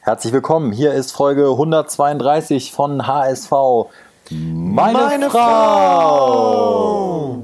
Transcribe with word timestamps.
Herzlich 0.00 0.32
willkommen. 0.32 0.72
Hier 0.72 0.94
ist 0.94 1.12
Folge 1.12 1.50
132 1.50 2.72
von 2.72 3.06
HSV. 3.06 3.52
Meine, 4.30 4.98
Meine 4.98 5.30
Frau. 5.30 5.38
Frau. 5.38 7.42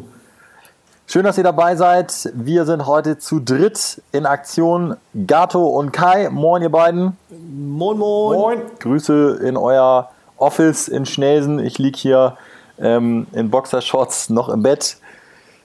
Schön, 1.06 1.24
dass 1.24 1.36
ihr 1.36 1.44
dabei 1.44 1.76
seid. 1.76 2.30
Wir 2.32 2.64
sind 2.64 2.86
heute 2.86 3.18
zu 3.18 3.40
dritt 3.40 4.00
in 4.12 4.24
Aktion. 4.24 4.96
Gato 5.26 5.66
und 5.66 5.92
Kai. 5.92 6.30
Moin, 6.30 6.62
ihr 6.62 6.70
beiden. 6.70 7.18
Moin, 7.28 7.98
moin. 7.98 8.38
Moin. 8.38 8.62
Grüße 8.78 9.40
in 9.42 9.56
euer 9.56 10.10
Office 10.36 10.88
in 10.88 11.06
Schnelsen. 11.06 11.58
Ich 11.58 11.78
liege 11.78 11.98
hier 11.98 12.36
ähm, 12.78 13.26
in 13.32 13.50
Boxershorts 13.50 14.30
noch 14.30 14.48
im 14.48 14.62
Bett 14.62 14.96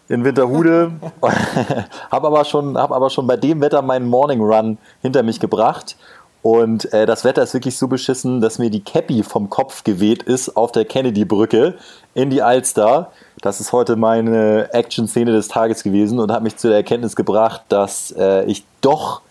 in 0.10 0.26
Winterhude. 0.26 0.92
habe 2.12 2.28
aber, 2.28 2.46
schon, 2.46 2.78
hab 2.78 2.92
aber 2.92 3.10
schon 3.10 3.28
bei 3.28 3.38
dem 3.38 3.62
Wetter 3.62 3.82
meinen 3.82 4.10
Morning 4.10 4.42
Run 4.42 4.78
hinter 5.02 5.24
mich 5.24 5.40
gebracht. 5.40 5.96
Und 6.42 6.94
äh, 6.94 7.06
das 7.06 7.26
Wetter 7.26 7.44
ist 7.44 7.54
wirklich 7.54 7.78
so 7.78 7.88
beschissen, 7.88 8.40
dass 8.40 8.60
mir 8.60 8.70
die 8.70 8.84
Cappy 8.84 9.24
vom 9.24 9.50
Kopf 9.50 9.84
geweht 9.84 10.24
ist 10.24 10.56
auf 10.56 10.72
der 10.72 10.86
Kennedy-Brücke 10.86 11.76
in 12.14 12.30
die 12.30 12.42
Alster. 12.42 13.12
Das 13.42 13.60
ist 13.60 13.74
heute 13.74 13.98
meine 13.98 14.74
Action-Szene 14.74 15.32
des 15.32 15.50
Tages 15.50 15.84
gewesen 15.84 16.20
und 16.20 16.32
hat 16.32 16.44
mich 16.44 16.56
zu 16.56 16.70
der 16.70 16.78
Erkenntnis 16.78 17.16
gebracht, 17.16 17.64
dass 17.68 18.12
äh, 18.18 18.46
ich 18.46 18.64
doch 18.80 19.22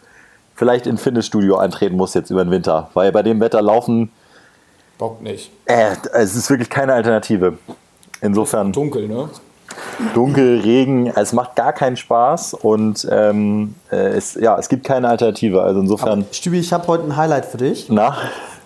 vielleicht 0.55 0.87
in 0.87 0.99
Fitnessstudio 0.99 1.57
eintreten 1.57 1.97
muss 1.97 2.13
jetzt 2.15 2.31
über 2.31 2.45
den 2.45 2.51
Winter. 2.51 2.91
Weil 2.93 3.11
bei 3.13 3.23
dem 3.23 3.41
Wetter 3.41 3.63
laufen. 3.63 4.11
Bock 4.99 5.23
nicht. 5.23 5.51
Äh, 5.65 5.95
es 6.13 6.35
ist 6.35 6.51
wirklich 6.51 6.69
keine 6.69 6.93
Alternative. 6.93 7.57
Insofern. 8.21 8.73
Dunkel, 8.73 9.09
ne? 9.09 9.31
Dunkel, 10.15 10.61
Regen, 10.61 11.07
es 11.15 11.33
macht 11.33 11.57
gar 11.57 11.73
keinen 11.73 11.97
Spaß 11.97 12.55
und 12.55 13.07
ähm, 13.11 13.75
äh, 13.91 13.97
es, 13.97 14.35
ja, 14.35 14.59
es 14.59 14.69
gibt 14.69 14.85
keine 14.85 15.09
Alternative. 15.09 15.63
Also 15.63 15.81
insofern. 15.81 16.23
Aber, 16.23 16.33
Stübi, 16.33 16.59
ich 16.59 16.73
habe 16.73 16.87
heute 16.87 17.05
ein 17.05 17.17
Highlight 17.17 17.47
für 17.47 17.59
dich. 17.59 17.87
Na? 17.89 18.17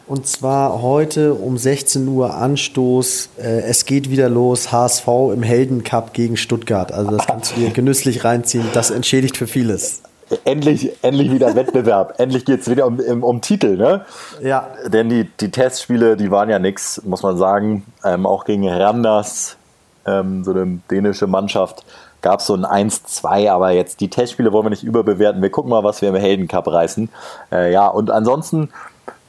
Und 0.07 0.27
zwar 0.27 0.83
heute 0.83 1.35
um 1.35 1.57
16 1.57 2.07
Uhr 2.09 2.35
Anstoß. 2.35 3.31
Äh, 3.39 3.63
es 3.63 3.87
geht 3.87 4.11
wieder 4.11 4.29
los. 4.29 4.73
HSV 4.73 5.07
im 5.33 5.43
Heldencup 5.43 6.13
gegen 6.13 6.37
Stuttgart. 6.37 6.93
Also 6.93 7.13
das 7.13 7.27
kannst 7.27 7.57
du 7.57 7.61
dir 7.61 7.71
genüsslich 7.75 8.25
reinziehen. 8.25 8.67
Das 8.75 8.91
entschädigt 8.91 9.37
für 9.37 9.47
vieles. 9.47 10.03
Endlich, 10.45 10.93
endlich 11.03 11.31
wieder 11.31 11.55
Wettbewerb. 11.55 12.15
endlich 12.19 12.45
geht 12.45 12.61
es 12.61 12.71
wieder 12.71 12.87
um, 12.87 12.99
um, 12.99 13.23
um, 13.23 13.41
Titel, 13.41 13.77
ne? 13.77 14.05
Ja. 14.43 14.69
Denn 14.87 15.09
die, 15.09 15.29
die 15.41 15.51
Testspiele, 15.51 16.17
die 16.17 16.31
waren 16.31 16.49
ja 16.49 16.59
nichts, 16.59 17.03
muss 17.05 17.23
man 17.23 17.37
sagen. 17.37 17.85
Ähm, 18.05 18.27
auch 18.27 18.45
gegen 18.45 18.69
Randers 18.69 19.57
ähm, 20.07 20.45
so 20.45 20.53
eine 20.53 20.81
dänische 20.91 21.27
Mannschaft, 21.27 21.85
gab 22.23 22.41
es 22.41 22.47
so 22.47 22.55
ein 22.55 22.65
1-2, 22.65 23.51
aber 23.51 23.73
jetzt 23.73 24.01
die 24.01 24.09
Testspiele 24.09 24.53
wollen 24.53 24.67
wir 24.67 24.71
nicht 24.71 24.85
überbewerten. 24.85 25.43
Wir 25.43 25.51
gucken 25.51 25.71
mal, 25.71 25.85
was 25.85 26.01
wir 26.01 26.09
im 26.09 26.15
Helden 26.15 26.49
Cup 26.49 26.69
reißen. 26.69 27.09
Äh, 27.51 27.73
ja, 27.73 27.89
und 27.89 28.11
ansonsten. 28.11 28.71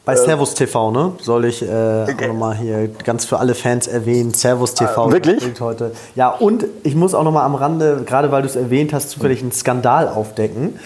Bei 0.05 0.13
äh, 0.13 0.17
Servus 0.17 0.53
TV, 0.53 0.91
ne? 0.91 1.13
Soll 1.21 1.45
ich 1.45 1.61
äh, 1.61 1.65
okay. 1.65 2.27
nochmal 2.27 2.55
hier 2.55 2.87
ganz 2.87 3.25
für 3.25 3.39
alle 3.39 3.55
Fans 3.55 3.87
erwähnen. 3.87 4.33
Servus 4.33 4.75
TV. 4.75 5.09
Äh, 5.09 5.11
wirklich? 5.11 5.59
Heute. 5.59 5.91
Ja, 6.15 6.29
und 6.29 6.65
ich 6.83 6.95
muss 6.95 7.15
auch 7.15 7.23
nochmal 7.23 7.45
am 7.45 7.55
Rande, 7.55 8.03
gerade 8.05 8.31
weil 8.31 8.43
du 8.43 8.47
es 8.47 8.55
erwähnt 8.55 8.93
hast, 8.93 9.09
zufällig 9.09 9.41
einen 9.41 9.51
Skandal 9.51 10.07
aufdecken. 10.07 10.79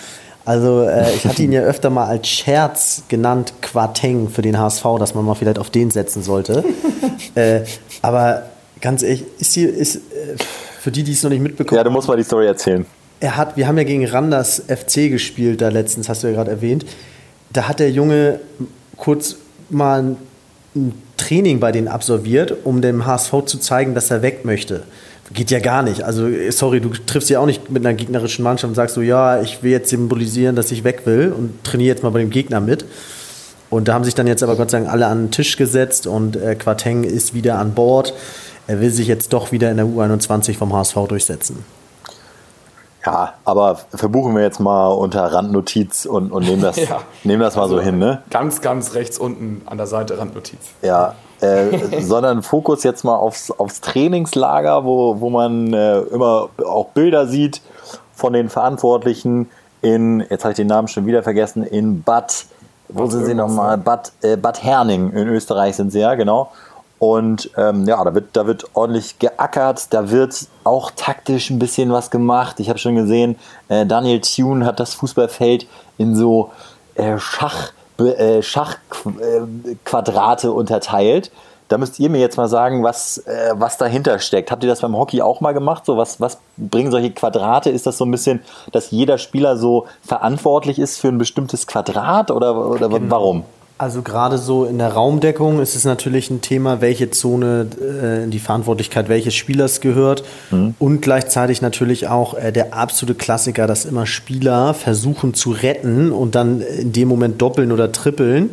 Also 0.45 0.83
äh, 0.83 1.13
ich 1.13 1.27
hatte 1.27 1.44
ihn 1.44 1.51
ja 1.51 1.61
öfter 1.63 1.89
mal 1.89 2.05
als 2.05 2.27
Scherz 2.29 3.03
genannt, 3.09 3.53
Quateng 3.61 4.29
für 4.29 4.41
den 4.41 4.57
HSV, 4.57 4.85
dass 4.97 5.13
man 5.13 5.25
mal 5.25 5.35
vielleicht 5.35 5.59
auf 5.59 5.69
den 5.69 5.91
setzen 5.91 6.23
sollte. 6.23 6.63
äh, 7.35 7.61
aber 8.01 8.44
ganz 8.81 9.03
ehrlich, 9.03 9.23
ist 9.39 9.53
hier, 9.53 9.73
ist, 9.73 9.97
äh, 9.97 10.00
für 10.80 10.92
die, 10.92 11.03
die 11.03 11.11
es 11.11 11.23
noch 11.23 11.30
nicht 11.30 11.42
mitbekommen 11.42 11.78
Ja, 11.78 11.83
du 11.83 11.92
musst 11.92 12.08
mal 12.08 12.17
die 12.17 12.23
Story 12.23 12.45
erzählen. 12.47 12.86
Er 13.19 13.36
hat, 13.36 13.58
wir 13.58 13.67
haben 13.67 13.78
ja 13.78 13.84
gegen 13.84 14.06
Randers 14.06 14.64
FC 14.67 15.09
gespielt, 15.09 15.61
da 15.61 15.69
letztens, 15.69 16.08
hast 16.08 16.23
du 16.23 16.28
ja 16.28 16.34
gerade 16.34 16.52
erwähnt. 16.52 16.86
Da 17.52 17.67
hat 17.67 17.80
der 17.80 17.89
Junge 17.89 18.39
kurz 18.95 19.38
mal 19.69 20.02
ein, 20.02 20.17
ein 20.75 20.94
Training 21.17 21.59
bei 21.59 21.72
denen 21.72 21.88
absolviert, 21.88 22.53
um 22.64 22.81
dem 22.81 23.06
HSV 23.06 23.34
zu 23.45 23.58
zeigen, 23.58 23.95
dass 23.95 24.11
er 24.11 24.22
weg 24.22 24.45
möchte. 24.45 24.84
Geht 25.34 25.52
ja 25.52 25.59
gar 25.59 25.84
nicht. 25.84 26.03
Also, 26.03 26.30
sorry, 26.51 26.80
du 26.80 26.90
triffst 26.90 27.30
ja 27.30 27.40
auch 27.40 27.46
nicht 27.46 27.69
mit 27.69 27.85
einer 27.85 27.96
gegnerischen 27.96 28.44
Mannschaft 28.44 28.69
und 28.69 28.75
sagst 28.75 28.96
so, 28.96 29.01
ja, 29.01 29.41
ich 29.41 29.62
will 29.62 29.72
jetzt 29.72 29.90
symbolisieren, 29.90 30.56
dass 30.56 30.72
ich 30.72 30.84
weg 30.84 31.01
will 31.06 31.34
und 31.35 31.63
trainiere 31.66 31.90
jetzt 31.90 32.03
mal 32.03 32.12
bei 32.12 32.19
dem 32.19 32.30
Gegner 32.30 32.62
mit. 32.62 32.85
Und 33.69 33.90
da 33.90 33.94
haben 33.94 34.06
sich 34.06 34.16
dann 34.16 34.28
jetzt 34.28 34.44
aber 34.44 34.56
Gott 34.56 34.72
sei 34.72 34.80
Dank 34.80 34.90
alle 34.90 35.07
an 35.07 35.25
den 35.25 35.31
Tisch 35.31 35.57
gesetzt 35.57 36.07
und 36.07 36.38
äh, 36.38 36.56
Quateng 36.56 37.03
ist 37.03 37.34
wieder 37.34 37.59
an 37.59 37.74
Bord 37.74 38.13
er 38.67 38.81
will 38.81 38.91
sich 38.91 39.07
jetzt 39.07 39.33
doch 39.33 39.51
wieder 39.51 39.72
in 39.72 39.78
der 39.78 39.85
U21 39.85 40.57
vom 40.57 40.73
HSV 40.73 40.95
durchsetzen. 41.07 41.66
Ja, 43.05 43.35
aber 43.45 43.79
verbuchen 43.94 44.35
wir 44.35 44.44
jetzt 44.44 44.59
mal 44.59 44.89
unter 44.89 45.23
Randnotiz 45.31 46.05
und, 46.05 46.29
und 46.29 46.45
nehmen, 46.45 46.61
das, 46.61 46.75
ja. 46.89 47.00
nehmen 47.23 47.41
das 47.41 47.56
mal 47.56 47.63
also 47.63 47.77
so 47.77 47.81
hin. 47.81 48.00
Ne? 48.00 48.22
Ganz, 48.29 48.59
ganz 48.59 48.95
rechts 48.95 49.17
unten 49.17 49.61
an 49.66 49.77
der 49.77 49.88
Seite 49.88 50.17
Randnotiz. 50.17 50.59
Ja, 50.81 51.16
äh, 51.39 52.01
sondern 52.01 52.44
Fokus 52.44 52.83
jetzt 52.83 53.06
mal 53.06 53.16
aufs, 53.16 53.50
aufs 53.50 53.79
Trainingslager, 53.79 54.83
wo, 54.83 55.22
wo 55.22 55.29
man 55.29 55.73
äh, 55.73 56.00
immer 56.00 56.50
auch 56.66 56.88
Bilder 56.89 57.27
sieht 57.27 57.61
von 58.13 58.33
den 58.33 58.50
Verantwortlichen 58.50 59.50
in, 59.81 60.25
jetzt 60.29 60.44
habe 60.44 60.51
ich 60.51 60.57
den 60.57 60.67
Namen 60.67 60.89
schon 60.89 61.06
wieder 61.06 61.23
vergessen, 61.23 61.63
in 61.63 62.01
Bad, 62.01 62.45
wo 62.89 63.03
Bad 63.03 63.11
sind 63.11 63.25
sie 63.25 63.35
nochmal? 63.35 63.77
Bad, 63.77 64.11
äh, 64.22 64.35
Bad 64.35 64.63
Herning 64.63 65.11
in 65.11 65.29
Österreich 65.29 65.75
sind 65.75 65.91
sie 65.91 66.00
ja, 66.00 66.16
genau. 66.16 66.51
Und 67.00 67.50
ähm, 67.58 67.88
ja, 67.88 68.03
da 68.03 68.13
wird, 68.16 68.30
da 68.34 68.47
wird 68.47 68.66
ordentlich 68.74 69.19
geackert, 69.19 69.94
da 69.94 70.09
wird 70.09 70.47
auch 70.63 70.90
taktisch 70.96 71.52
ein 71.52 71.59
bisschen 71.59 71.91
was 71.91 72.09
gemacht. 72.09 72.59
Ich 72.59 72.69
habe 72.69 72.80
schon 72.80 72.96
gesehen, 72.96 73.35
äh, 73.69 73.85
Daniel 73.85 74.19
Thune 74.22 74.66
hat 74.66 74.80
das 74.80 74.96
Fußballfeld 74.96 75.68
in 76.00 76.16
so 76.16 76.50
äh, 76.96 77.19
Schach, 77.19 77.72
äh, 78.00 78.41
Schachquadrate 78.41 80.52
unterteilt. 80.52 81.31
Da 81.68 81.78
müsst 81.78 82.00
ihr 82.00 82.09
mir 82.09 82.19
jetzt 82.19 82.38
mal 82.38 82.47
sagen, 82.47 82.84
was, 82.84 83.19
äh, 83.19 83.52
was 83.53 83.78
dahinter 83.78 84.18
steckt. 84.19 84.50
Habt 84.50 84.63
ihr 84.63 84.69
das 84.69 84.81
beim 84.81 84.97
Hockey 84.97 85.22
auch 85.22 85.40
mal 85.41 85.53
gemacht? 85.53 85.86
So, 85.86 85.97
was, 85.97 86.19
was 86.19 86.40
bringen 86.56 86.90
solche 86.91 87.12
Quadrate? 87.12 87.69
Ist 87.69 87.86
das 87.86 87.97
so 87.97 88.06
ein 88.06 88.12
bisschen, 88.12 88.41
dass 88.72 88.90
jeder 88.90 89.19
Spieler 89.19 89.57
so 89.57 89.86
verantwortlich 90.02 90.80
ist 90.80 90.97
für 90.97 91.09
ein 91.09 91.19
bestimmtes 91.19 91.68
Quadrat 91.68 92.31
oder, 92.31 92.56
oder 92.56 92.90
genau. 92.90 93.12
warum? 93.12 93.44
Also 93.79 94.01
gerade 94.01 94.39
so 94.39 94.65
in 94.65 94.79
der 94.79 94.89
Raumdeckung 94.89 95.59
ist 95.59 95.75
es 95.75 95.85
natürlich 95.85 96.31
ein 96.31 96.41
Thema, 96.41 96.81
welche 96.81 97.11
Zone 97.11 97.67
äh, 97.79 98.23
in 98.23 98.31
die 98.31 98.39
Verantwortlichkeit 98.39 99.07
welches 99.07 99.35
Spielers 99.35 99.81
gehört 99.81 100.23
mhm. 100.49 100.73
und 100.79 101.01
gleichzeitig 101.01 101.61
natürlich 101.61 102.07
auch 102.07 102.33
äh, 102.33 102.51
der 102.51 102.73
absolute 102.73 103.13
Klassiker, 103.13 103.67
dass 103.67 103.85
immer 103.85 104.07
Spieler 104.07 104.73
versuchen 104.73 105.35
zu 105.35 105.51
retten 105.51 106.11
und 106.11 106.33
dann 106.33 106.61
in 106.61 106.91
dem 106.91 107.07
Moment 107.07 107.39
doppeln 107.39 107.71
oder 107.71 107.91
trippeln 107.91 108.49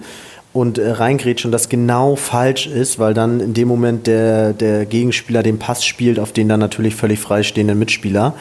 und 0.53 0.77
äh, 0.77 0.91
reingrätschen, 0.91 1.51
das 1.51 1.71
genau 1.71 2.17
falsch 2.17 2.67
ist, 2.67 2.99
weil 2.99 3.15
dann 3.15 3.41
in 3.41 3.55
dem 3.55 3.67
Moment 3.67 4.07
der, 4.07 4.53
der 4.53 4.85
Gegenspieler 4.85 5.43
den 5.43 5.59
Pass 5.59 5.87
spielt 5.87 6.19
auf 6.19 6.33
den 6.33 6.51
dann 6.51 6.61
natürlich 6.61 6.95
völlig 6.97 7.19
freistehenden 7.19 7.79
Mitspieler. 7.79 8.35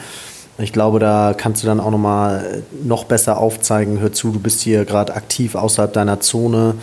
Ich 0.58 0.72
glaube, 0.72 1.00
da 1.00 1.34
kannst 1.36 1.62
du 1.62 1.66
dann 1.66 1.80
auch 1.80 1.90
nochmal 1.90 2.62
noch 2.84 3.04
besser 3.04 3.38
aufzeigen, 3.38 3.98
hör 3.98 4.12
zu, 4.12 4.30
du 4.30 4.38
bist 4.38 4.60
hier 4.60 4.84
gerade 4.84 5.14
aktiv 5.14 5.56
außerhalb 5.56 5.92
deiner 5.92 6.20
Zone, 6.20 6.76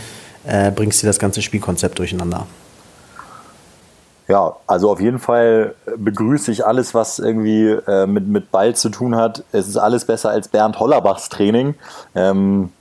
äh, 0.45 0.71
bringst 0.71 1.01
dir 1.01 1.07
das 1.07 1.19
ganze 1.19 1.41
Spielkonzept 1.41 1.97
durcheinander. 1.97 2.47
Ja, 4.27 4.55
also 4.67 4.89
auf 4.91 5.01
jeden 5.01 5.19
Fall 5.19 5.75
begrüße 5.97 6.51
ich 6.51 6.65
alles, 6.65 6.93
was 6.93 7.19
irgendwie 7.19 7.69
äh, 7.69 8.05
mit, 8.07 8.27
mit 8.27 8.51
Ball 8.51 8.75
zu 8.75 8.89
tun 8.89 9.15
hat. 9.15 9.43
Es 9.51 9.67
ist 9.67 9.77
alles 9.77 10.05
besser 10.05 10.29
als 10.29 10.47
Bernd 10.47 10.79
Hollerbachs 10.79 11.29
Training. 11.29 11.75
Ähm, 12.15 12.71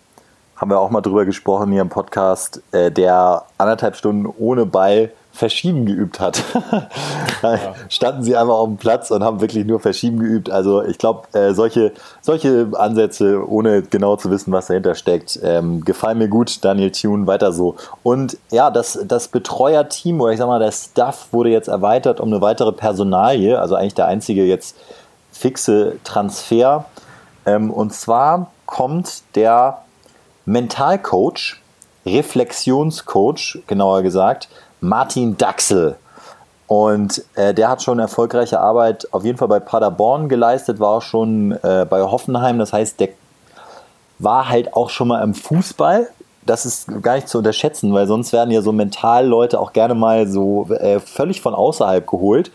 haben 0.57 0.71
wir 0.71 0.79
auch 0.79 0.91
mal 0.91 1.01
drüber 1.01 1.25
gesprochen 1.25 1.73
hier 1.73 1.83
im 1.83 1.89
Podcast, 1.89 2.63
äh, 2.73 2.91
der 2.91 3.45
anderthalb 3.59 3.97
Stunden 3.97 4.27
ohne 4.27 4.67
Ball 4.67 5.11
Verschieben 5.41 5.87
geübt 5.87 6.21
hat. 6.21 6.43
ja. 7.43 7.75
standen 7.89 8.23
sie 8.23 8.37
einfach 8.37 8.53
auf 8.53 8.69
dem 8.69 8.77
Platz 8.77 9.11
und 9.11 9.25
haben 9.25 9.41
wirklich 9.41 9.65
nur 9.65 9.81
Verschieben 9.81 10.19
geübt. 10.19 10.51
Also 10.51 10.83
ich 10.85 10.99
glaube, 10.99 11.29
äh, 11.33 11.55
solche, 11.55 11.93
solche 12.21 12.69
Ansätze, 12.75 13.49
ohne 13.49 13.81
genau 13.81 14.17
zu 14.17 14.31
wissen, 14.31 14.53
was 14.53 14.67
dahinter 14.67 14.95
steckt, 14.95 15.41
ähm, 15.43 15.83
gefallen 15.83 16.19
mir 16.19 16.29
gut. 16.29 16.63
Daniel 16.63 16.93
Thune, 16.93 17.27
weiter 17.27 17.53
so. 17.53 17.77
Und 18.03 18.37
ja, 18.51 18.71
das, 18.71 18.99
das 19.07 19.29
Betreuerteam 19.29 20.21
oder 20.21 20.33
ich 20.33 20.39
sag 20.39 20.47
mal, 20.47 20.59
der 20.59 20.73
Staff 20.73 21.29
wurde 21.33 21.49
jetzt 21.49 21.69
erweitert 21.69 22.21
um 22.21 22.29
eine 22.29 22.43
weitere 22.43 22.73
Personalie, 22.73 23.59
also 23.59 23.77
eigentlich 23.77 23.95
der 23.95 24.09
einzige 24.09 24.45
jetzt 24.45 24.77
fixe 25.33 25.97
Transfer. 26.05 26.85
Ähm, 27.47 27.71
und 27.71 27.95
zwar 27.95 28.51
kommt 28.67 29.23
der 29.37 29.79
Mentalcoach, 30.45 31.63
Reflexionscoach, 32.05 33.61
genauer 33.67 34.03
gesagt, 34.03 34.51
Martin 34.81 35.37
Daxel. 35.37 35.97
Und 36.67 37.25
äh, 37.35 37.53
der 37.53 37.69
hat 37.69 37.83
schon 37.83 37.99
erfolgreiche 37.99 38.61
Arbeit 38.61 39.09
auf 39.13 39.25
jeden 39.25 39.39
Fall 39.39 39.49
bei 39.49 39.59
Paderborn 39.59 40.29
geleistet, 40.29 40.79
war 40.79 40.91
auch 40.91 41.03
schon 41.03 41.53
äh, 41.63 41.85
bei 41.89 42.01
Hoffenheim. 42.03 42.59
Das 42.59 42.73
heißt, 42.73 43.01
der 43.01 43.09
war 44.21 44.49
halt 44.49 44.75
auch 44.75 44.89
schon 44.91 45.09
mal 45.09 45.23
im 45.23 45.35
Fußball. 45.35 46.09
Das 46.47 46.67
ist 46.67 46.89
gar 47.03 47.17
nicht 47.17 47.29
zu 47.29 47.39
unterschätzen, 47.39 47.93
weil 47.93 48.07
sonst 48.07 48.33
werden 48.33 48.51
ja 48.51 48.63
so 48.63 48.71
mental 48.73 49.27
Leute 49.27 49.59
auch 49.59 49.73
gerne 49.73 49.95
mal 49.95 50.29
so 50.29 50.69
äh, 50.71 51.01
völlig 51.01 51.41
von 51.41 51.55
außerhalb 51.55 52.07
geholt. 52.07 52.51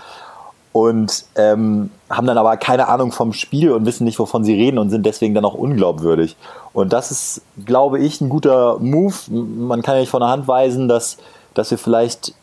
und 0.75 1.23
ähm, 1.35 1.89
haben 2.09 2.27
dann 2.27 2.37
aber 2.37 2.57
keine 2.57 2.89
Ahnung 2.89 3.13
vom 3.13 3.31
Spiel 3.31 3.71
und 3.71 3.85
wissen 3.85 4.03
nicht, 4.03 4.19
wovon 4.19 4.43
sie 4.43 4.53
reden 4.53 4.77
und 4.77 4.89
sind 4.89 5.05
deswegen 5.05 5.33
dann 5.33 5.45
auch 5.45 5.53
unglaubwürdig. 5.53 6.35
Und 6.73 6.91
das 6.91 7.11
ist, 7.11 7.43
glaube 7.65 7.99
ich, 7.99 8.19
ein 8.19 8.27
guter 8.27 8.77
Move. 8.79 9.15
Man 9.29 9.81
kann 9.81 9.95
ja 9.95 10.01
nicht 10.01 10.09
von 10.09 10.19
der 10.19 10.27
Hand 10.27 10.49
weisen, 10.49 10.89
dass, 10.89 11.15
dass 11.55 11.71
wir 11.71 11.77
vielleicht, 11.77 12.33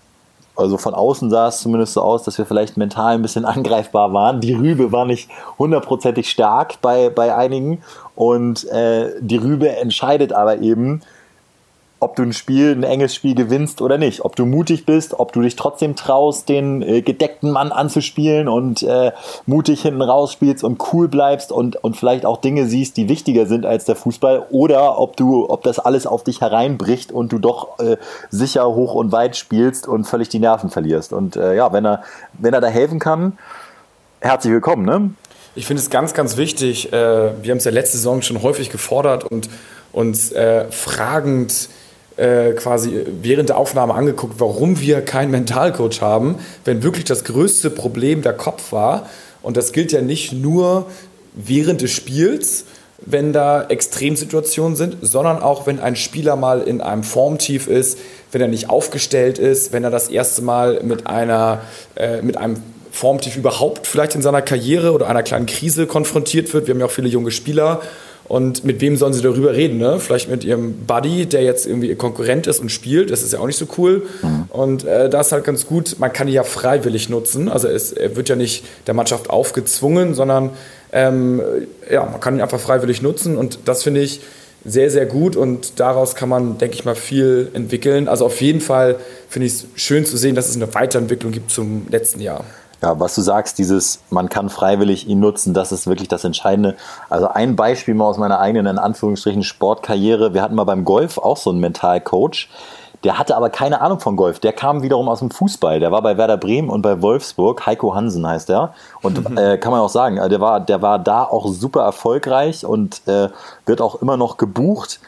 also 0.56 0.76
von 0.76 0.94
außen 0.94 1.31
sah 1.31 1.49
es 1.49 1.61
zumindest 1.61 1.94
so 1.94 2.03
aus, 2.03 2.25
dass 2.25 2.37
wir 2.38 2.47
vielleicht 2.47 2.76
mental 2.76 3.14
ein 3.14 3.23
bisschen 3.23 3.44
angreifbar 3.47 4.12
waren. 4.12 4.41
Die 4.41 4.55
Rübe 4.55 4.91
war 4.91 5.05
nicht 5.05 5.31
hundertprozentig 5.59 6.29
stark 6.29 6.81
bei, 6.82 7.09
bei 7.09 7.35
einigen 7.35 7.82
und 8.17 8.69
äh, 8.70 9.12
die 9.20 9.37
Rübe 9.37 9.69
entscheidet 9.69 10.32
aber 10.32 10.59
eben, 10.59 11.03
ob 12.02 12.16
du 12.16 12.22
ein 12.22 12.32
Spiel, 12.32 12.72
ein 12.72 12.82
enges 12.82 13.14
Spiel 13.14 13.34
gewinnst 13.34 13.81
oder 13.81 13.99
nicht. 13.99 14.25
Ob 14.25 14.37
du 14.37 14.44
mutig 14.44 14.87
bist, 14.87 15.19
ob 15.19 15.32
du 15.32 15.40
dich 15.40 15.56
trotzdem 15.56 15.96
traust, 15.96 16.49
den 16.49 16.82
äh, 16.82 17.02
gedeckten 17.02 17.50
Mann 17.50 17.72
anzuspielen 17.72 18.49
und 18.49 18.82
äh, 18.82 19.12
mutig 19.46 19.82
hinten 19.82 20.02
rausspielst 20.02 20.64
und 20.64 20.82
cool 20.93 21.08
bleibst 21.08 21.52
und, 21.52 21.76
und 21.76 21.96
vielleicht 21.96 22.26
auch 22.26 22.38
Dinge 22.40 22.66
siehst, 22.66 22.96
die 22.96 23.08
wichtiger 23.08 23.46
sind 23.46 23.64
als 23.66 23.84
der 23.84 23.96
Fußball. 23.96 24.46
Oder 24.50 24.99
ob 24.99 25.16
du, 25.16 25.49
ob 25.49 25.62
das 25.62 25.78
alles 25.78 26.06
auf 26.06 26.25
dich 26.25 26.40
hereinbricht 26.40 27.12
und 27.12 27.32
du 27.32 27.38
doch 27.38 27.78
äh, 27.78 27.96
sicher 28.31 28.66
hoch 28.66 28.94
und 28.94 29.12
weit 29.12 29.37
spielst 29.37 29.87
und 29.87 30.04
völlig 30.04 30.28
die 30.28 30.38
Nerven 30.38 30.70
verlierst. 30.70 31.12
Und 31.12 31.37
äh, 31.37 31.54
ja, 31.56 31.72
wenn 31.72 31.84
er, 31.84 32.02
wenn 32.34 32.54
er 32.54 32.60
da 32.60 32.69
helfen 32.69 32.99
kann, 32.99 33.38
herzlich 34.20 34.52
willkommen, 34.52 34.84
ne? 34.84 35.10
Ich 35.54 35.66
finde 35.66 35.82
es 35.82 35.90
ganz, 35.90 36.14
ganz 36.14 36.38
wichtig. 36.38 36.93
Äh, 36.93 36.96
wir 37.43 37.50
haben 37.50 37.58
es 37.58 37.64
ja 37.64 37.70
letzte 37.70 37.99
Saison 37.99 38.22
schon 38.22 38.43
häufig 38.43 38.70
gefordert 38.70 39.25
und 39.25 39.50
uns 39.93 40.32
äh, 40.32 40.70
fragend 40.70 41.69
äh, 42.17 42.53
quasi 42.53 43.05
während 43.23 43.49
der 43.49 43.56
Aufnahme 43.56 43.94
angeguckt, 43.94 44.35
warum 44.38 44.81
wir 44.81 45.00
keinen 45.03 45.31
Mentalcoach 45.31 46.00
haben, 46.00 46.37
wenn 46.64 46.82
wirklich 46.82 47.05
das 47.05 47.25
größte 47.25 47.70
Problem 47.70 48.23
der 48.23 48.35
Kopf 48.35 48.73
war. 48.73 49.09
Und 49.43 49.56
das 49.56 49.73
gilt 49.73 49.93
ja 49.93 50.03
nicht 50.03 50.32
nur 50.32 50.87
während 51.35 51.81
des 51.81 51.91
Spiels, 51.91 52.64
wenn 53.05 53.32
da 53.32 53.64
Extremsituationen 53.64 54.76
sind, 54.76 54.97
sondern 55.00 55.43
auch 55.43 55.67
wenn 55.67 55.81
ein 55.81 55.97
Spieler 55.97 56.37
mal 56.37 56.62
in 56.62 56.81
einem 56.81 57.03
Formtief 57.03 57.67
ist, 57.67 57.99
wenn 58.31 58.41
er 58.41 58.49
nicht 58.49 58.70
aufgestellt 58.70 59.38
ist, 59.38 59.73
wenn 59.73 59.82
er 59.82 59.91
das 59.91 60.09
erste 60.09 60.43
Mal 60.43 60.81
mit 60.82 61.06
einer 61.06 61.62
äh, 61.97 62.23
mit 62.23 62.37
einem 62.37 62.59
Formtief 62.93 63.37
überhaupt 63.37 63.87
vielleicht 63.87 64.14
in 64.14 64.23
seiner 64.23 64.43
Karriere 64.43 64.93
oder 64.93 65.09
einer 65.09 65.23
kleinen 65.23 65.47
Krise 65.47 65.87
konfrontiert 65.87 66.53
wird. 66.53 66.67
Wir 66.67 66.75
haben 66.75 66.81
ja 66.81 66.87
auch 66.87 66.91
viele 66.91 67.09
junge 67.09 67.31
Spieler 67.31 67.81
und 68.32 68.64
mit 68.64 68.81
wem 68.81 68.96
sollen 68.96 69.12
sie 69.12 69.20
darüber 69.20 69.52
reden? 69.52 69.76
Ne? 69.76 69.99
Vielleicht 69.99 70.31
mit 70.31 70.43
ihrem 70.43 70.87
Buddy, 70.87 71.26
der 71.26 71.43
jetzt 71.43 71.67
irgendwie 71.67 71.88
ihr 71.88 71.99
Konkurrent 71.99 72.46
ist 72.46 72.61
und 72.61 72.70
spielt. 72.70 73.11
Das 73.11 73.23
ist 73.23 73.34
ja 73.34 73.40
auch 73.40 73.46
nicht 73.46 73.58
so 73.58 73.67
cool. 73.76 74.05
Mhm. 74.23 74.44
Und 74.49 74.84
äh, 74.84 75.11
da 75.11 75.20
ist 75.20 75.32
halt 75.32 75.44
ganz 75.44 75.67
gut, 75.67 75.96
man 75.99 76.14
kann 76.14 76.29
ihn 76.29 76.32
ja 76.32 76.43
freiwillig 76.43 77.11
nutzen. 77.11 77.50
Also 77.50 77.69
es, 77.69 77.93
er 77.93 78.17
wird 78.17 78.31
ja 78.31 78.37
nicht 78.37 78.64
der 78.87 78.94
Mannschaft 78.94 79.29
aufgezwungen, 79.29 80.14
sondern 80.14 80.49
ähm, 80.93 81.43
ja, 81.90 82.06
man 82.06 82.20
kann 82.20 82.37
ihn 82.37 82.40
einfach 82.40 82.58
freiwillig 82.58 83.02
nutzen. 83.02 83.37
Und 83.37 83.58
das 83.67 83.82
finde 83.82 84.00
ich 84.00 84.23
sehr, 84.64 84.90
sehr 84.90 85.05
gut. 85.05 85.37
Und 85.37 85.78
daraus 85.78 86.14
kann 86.14 86.31
man, 86.31 86.56
denke 86.56 86.75
ich 86.75 86.87
mal, 86.87 86.94
viel 86.94 87.50
entwickeln. 87.52 88.08
Also 88.08 88.25
auf 88.25 88.40
jeden 88.40 88.62
Fall 88.62 88.96
finde 89.28 89.44
ich 89.49 89.52
es 89.52 89.67
schön 89.75 90.06
zu 90.06 90.17
sehen, 90.17 90.35
dass 90.35 90.49
es 90.49 90.56
eine 90.56 90.73
Weiterentwicklung 90.75 91.32
gibt 91.32 91.50
zum 91.50 91.87
letzten 91.90 92.23
Jahr. 92.23 92.46
Ja, 92.82 92.99
was 92.99 93.14
du 93.14 93.20
sagst, 93.20 93.58
dieses, 93.58 94.00
man 94.11 94.29
kann 94.29 94.49
freiwillig 94.49 95.06
ihn 95.06 95.20
nutzen, 95.20 95.55
das 95.55 95.70
ist 95.70 95.87
wirklich 95.87 96.08
das 96.08 96.25
Entscheidende. 96.25 96.76
Also 97.08 97.29
ein 97.29 97.55
Beispiel 97.55 97.94
mal 97.94 98.06
aus 98.06 98.19
meiner 98.19 98.40
eigenen, 98.40 98.67
in 98.67 98.79
Anführungsstrichen, 98.79 99.44
Sportkarriere. 99.44 100.34
Wir 100.34 100.43
hatten 100.43 100.56
mal 100.56 100.64
beim 100.64 100.84
Golf 100.84 101.17
auch 101.19 101.37
so 101.37 101.50
einen 101.50 101.61
Mentalcoach. 101.61 102.49
Der 103.05 103.19
hatte 103.19 103.37
aber 103.37 103.50
keine 103.50 103.81
Ahnung 103.81 104.00
von 104.00 104.17
Golf. 104.17 104.40
Der 104.40 104.52
kam 104.52 104.82
wiederum 104.82 105.08
aus 105.08 105.20
dem 105.20 105.31
Fußball. 105.31 105.81
Der 105.81 105.93
war 105.93 106.02
bei 106.02 106.17
Werder 106.17 106.37
Bremen 106.37 106.70
und 106.70 106.82
bei 106.82 107.02
Wolfsburg. 107.02 107.64
Heiko 107.67 107.94
Hansen 107.94 108.26
heißt 108.26 108.50
er. 108.50 108.75
Und 109.00 109.28
mhm. 109.31 109.38
äh, 109.38 109.58
kann 109.58 109.73
man 109.73 109.81
auch 109.81 109.88
sagen, 109.88 110.17
der 110.17 110.40
war, 110.40 110.61
der 110.61 110.82
war 110.82 110.99
da 110.99 111.25
auch 111.25 111.49
super 111.49 111.82
erfolgreich 111.82 112.64
und 112.64 113.06
äh, 113.06 113.28
wird 113.67 113.81
auch 113.81 114.02
immer 114.02 114.17
noch 114.17 114.37
gebucht. 114.37 115.00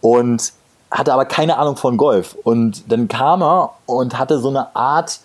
Und 0.00 0.52
hatte 0.90 1.12
aber 1.12 1.24
keine 1.24 1.58
Ahnung 1.58 1.76
von 1.76 1.96
Golf. 1.96 2.36
Und 2.42 2.90
dann 2.90 3.08
kam 3.08 3.42
er 3.42 3.70
und 3.86 4.18
hatte 4.18 4.38
so 4.38 4.48
eine 4.48 4.74
Art, 4.76 5.20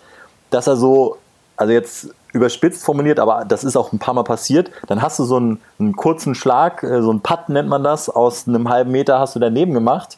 dass 0.50 0.68
er 0.68 0.78
so 0.78 1.18
also 1.58 1.74
jetzt 1.74 2.10
überspitzt 2.34 2.86
formuliert, 2.86 3.20
aber 3.20 3.44
das 3.46 3.64
ist 3.64 3.76
auch 3.76 3.92
ein 3.92 4.00
paar 4.00 4.14
Mal 4.14 4.24
passiert, 4.24 4.72
dann 4.88 5.02
hast 5.02 5.20
du 5.20 5.24
so 5.24 5.38
einen, 5.38 5.60
einen 5.80 5.96
kurzen 5.96 6.36
Schlag, 6.36 6.84
äh, 6.84 7.02
so 7.02 7.10
einen 7.10 7.22
Putt 7.22 7.50
nennt 7.50 7.68
man 7.68 7.84
das, 7.84 8.10
aus 8.10 8.48
einem 8.48 8.70
halben 8.70 8.92
Meter 8.92 9.20
hast 9.20 9.36
du 9.36 9.40
daneben 9.40 9.74
gemacht 9.74 10.18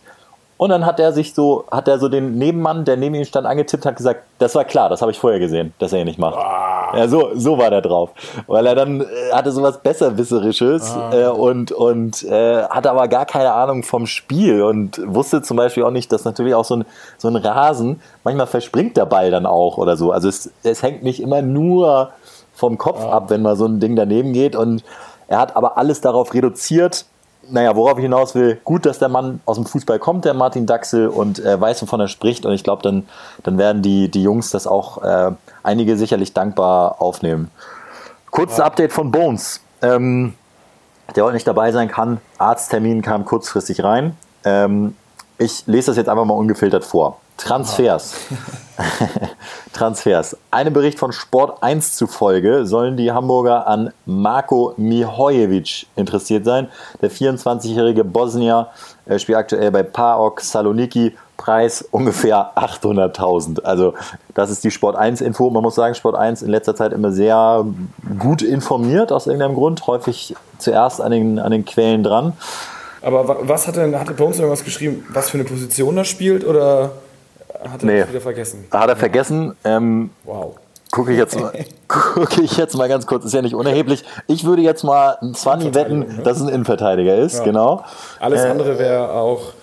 und 0.57 0.69
dann 0.69 0.85
hat 0.85 0.99
er 0.99 1.13
sich 1.13 1.33
so, 1.33 1.65
hat 1.71 1.87
er 1.87 1.99
so 1.99 2.09
den 2.09 2.37
Nebenmann, 2.37 2.83
der 2.83 2.97
neben 2.97 3.15
ihm 3.15 3.25
stand, 3.25 3.47
angetippt, 3.47 3.85
hat 3.85 3.95
gesagt, 3.95 4.23
das 4.39 4.53
war 4.55 4.65
klar, 4.65 4.89
das 4.89 5.01
habe 5.01 5.11
ich 5.11 5.19
vorher 5.19 5.39
gesehen, 5.39 5.73
dass 5.79 5.93
er 5.93 6.01
ihn 6.01 6.05
nicht 6.05 6.19
macht. 6.19 6.37
Ah. 6.37 6.68
Ja, 6.95 7.07
so, 7.07 7.31
so 7.35 7.57
war 7.57 7.69
der 7.69 7.81
drauf. 7.81 8.11
Weil 8.47 8.65
er 8.65 8.75
dann 8.75 9.01
äh, 9.01 9.05
hatte 9.31 9.51
sowas 9.51 9.81
Besserwisserisches 9.81 10.95
ah. 10.95 11.11
äh, 11.13 11.27
und, 11.27 11.71
und 11.71 12.23
äh, 12.23 12.63
hatte 12.63 12.91
aber 12.91 13.07
gar 13.07 13.25
keine 13.25 13.53
Ahnung 13.53 13.83
vom 13.83 14.07
Spiel 14.07 14.61
und 14.63 15.01
wusste 15.05 15.41
zum 15.41 15.57
Beispiel 15.57 15.83
auch 15.83 15.91
nicht, 15.91 16.11
dass 16.11 16.25
natürlich 16.25 16.55
auch 16.55 16.65
so 16.65 16.77
ein, 16.77 16.85
so 17.17 17.27
ein 17.27 17.35
Rasen, 17.35 18.01
manchmal 18.23 18.47
verspringt 18.47 18.97
der 18.97 19.05
Ball 19.05 19.31
dann 19.31 19.45
auch 19.45 19.77
oder 19.77 19.97
so. 19.97 20.11
Also 20.11 20.27
es, 20.27 20.51
es 20.63 20.83
hängt 20.83 21.03
nicht 21.03 21.21
immer 21.21 21.41
nur 21.41 22.09
vom 22.53 22.77
Kopf 22.77 23.03
ah. 23.03 23.11
ab, 23.11 23.29
wenn 23.29 23.41
mal 23.41 23.55
so 23.55 23.65
ein 23.65 23.79
Ding 23.79 23.95
daneben 23.95 24.33
geht 24.33 24.55
und 24.55 24.83
er 25.27 25.39
hat 25.39 25.55
aber 25.55 25.77
alles 25.77 26.01
darauf 26.01 26.33
reduziert, 26.33 27.05
naja, 27.51 27.75
worauf 27.75 27.97
ich 27.97 28.03
hinaus 28.03 28.35
will, 28.35 28.59
gut, 28.63 28.85
dass 28.85 28.99
der 28.99 29.09
Mann 29.09 29.41
aus 29.45 29.57
dem 29.57 29.65
Fußball 29.65 29.99
kommt, 29.99 30.25
der 30.25 30.33
Martin 30.33 30.65
Daxel, 30.65 31.07
und 31.07 31.39
äh, 31.39 31.59
weiß, 31.59 31.81
wovon 31.81 31.99
er 31.99 32.07
spricht. 32.07 32.45
Und 32.45 32.53
ich 32.53 32.63
glaube, 32.63 32.83
dann, 32.83 33.07
dann 33.43 33.57
werden 33.57 33.81
die, 33.81 34.09
die 34.09 34.23
Jungs 34.23 34.51
das 34.51 34.67
auch 34.67 35.03
äh, 35.03 35.31
einige 35.69 35.97
sicherlich 35.97 36.33
dankbar 36.33 36.99
aufnehmen. 36.99 37.51
Kurzes 38.31 38.57
ja. 38.57 38.65
Update 38.65 38.91
von 38.91 39.11
Bones. 39.11 39.61
Ähm, 39.81 40.33
der 41.15 41.23
heute 41.23 41.35
nicht 41.35 41.47
dabei 41.47 41.71
sein 41.71 41.87
kann. 41.87 42.19
Arzttermin 42.37 43.01
kam 43.01 43.25
kurzfristig 43.25 43.83
rein. 43.83 44.15
Ähm, 44.43 44.95
ich 45.37 45.65
lese 45.67 45.87
das 45.87 45.97
jetzt 45.97 46.09
einfach 46.09 46.25
mal 46.25 46.33
ungefiltert 46.33 46.83
vor. 46.83 47.19
Transfers. 47.37 48.15
Transfers. 49.73 50.35
Einem 50.51 50.73
Bericht 50.73 50.99
von 50.99 51.13
Sport 51.13 51.63
1 51.63 51.95
zufolge 51.95 52.65
sollen 52.65 52.97
die 52.97 53.11
Hamburger 53.11 53.65
an 53.65 53.93
Marko 54.05 54.73
Mihojevic 54.75 55.87
interessiert 55.95 56.45
sein. 56.45 56.67
Der 57.01 57.09
24-jährige 57.09 58.03
Bosnier 58.03 58.67
spielt 59.17 59.37
aktuell 59.37 59.71
bei 59.71 59.83
PAOK 59.83 60.41
Saloniki. 60.41 61.15
Preis 61.39 61.83
ungefähr 61.89 62.51
800.000. 62.55 63.63
Also 63.63 63.95
das 64.35 64.51
ist 64.51 64.63
die 64.63 64.71
Sport 64.71 64.97
1 64.97 65.21
Info. 65.21 65.49
Man 65.49 65.63
muss 65.63 65.73
sagen, 65.73 65.95
Sport 65.95 66.15
1 66.15 66.43
in 66.43 66.49
letzter 66.49 66.75
Zeit 66.75 66.93
immer 66.93 67.11
sehr 67.11 67.65
gut 68.19 68.41
informiert 68.43 69.11
aus 69.11 69.25
irgendeinem 69.25 69.55
Grund. 69.55 69.87
Häufig 69.87 70.35
zuerst 70.59 71.01
an 71.01 71.11
den, 71.11 71.39
an 71.39 71.51
den 71.51 71.65
Quellen 71.65 72.03
dran. 72.03 72.33
Aber 73.01 73.37
was 73.47 73.67
hat 73.67 73.77
denn, 73.77 73.97
hat 73.97 74.09
er 74.09 74.13
bei 74.13 74.23
uns 74.25 74.37
irgendwas 74.37 74.65
geschrieben, 74.65 75.05
was 75.13 75.29
für 75.29 75.37
eine 75.37 75.45
Position 75.45 75.97
er 75.97 76.03
spielt 76.03 76.45
oder 76.45 76.91
hat 77.63 77.83
er 77.83 77.85
nee, 77.85 78.07
wieder 78.09 78.21
vergessen? 78.21 78.67
Hat 78.69 78.89
er 78.89 78.97
vergessen. 78.97 79.55
Ähm, 79.63 80.09
wow. 80.25 80.55
Gucke 80.91 81.13
ich, 81.13 81.19
jetzt 81.19 81.39
mal, 81.39 81.53
gucke 81.87 82.41
ich 82.41 82.57
jetzt 82.57 82.75
mal 82.75 82.89
ganz 82.89 83.07
kurz, 83.07 83.23
ist 83.23 83.33
ja 83.33 83.41
nicht 83.41 83.55
unerheblich. 83.55 84.03
Ich 84.27 84.43
würde 84.43 84.61
jetzt 84.61 84.83
mal 84.83 85.17
ein 85.21 85.33
20 85.33 85.73
wetten, 85.73 85.99
ne? 85.99 86.21
dass 86.23 86.37
es 86.37 86.43
ein 86.43 86.49
Innenverteidiger 86.49 87.15
ist, 87.15 87.37
ja. 87.37 87.43
genau. 87.45 87.85
Alles 88.19 88.41
äh, 88.41 88.49
andere 88.49 88.77
wäre 88.77 89.13
auch 89.13 89.53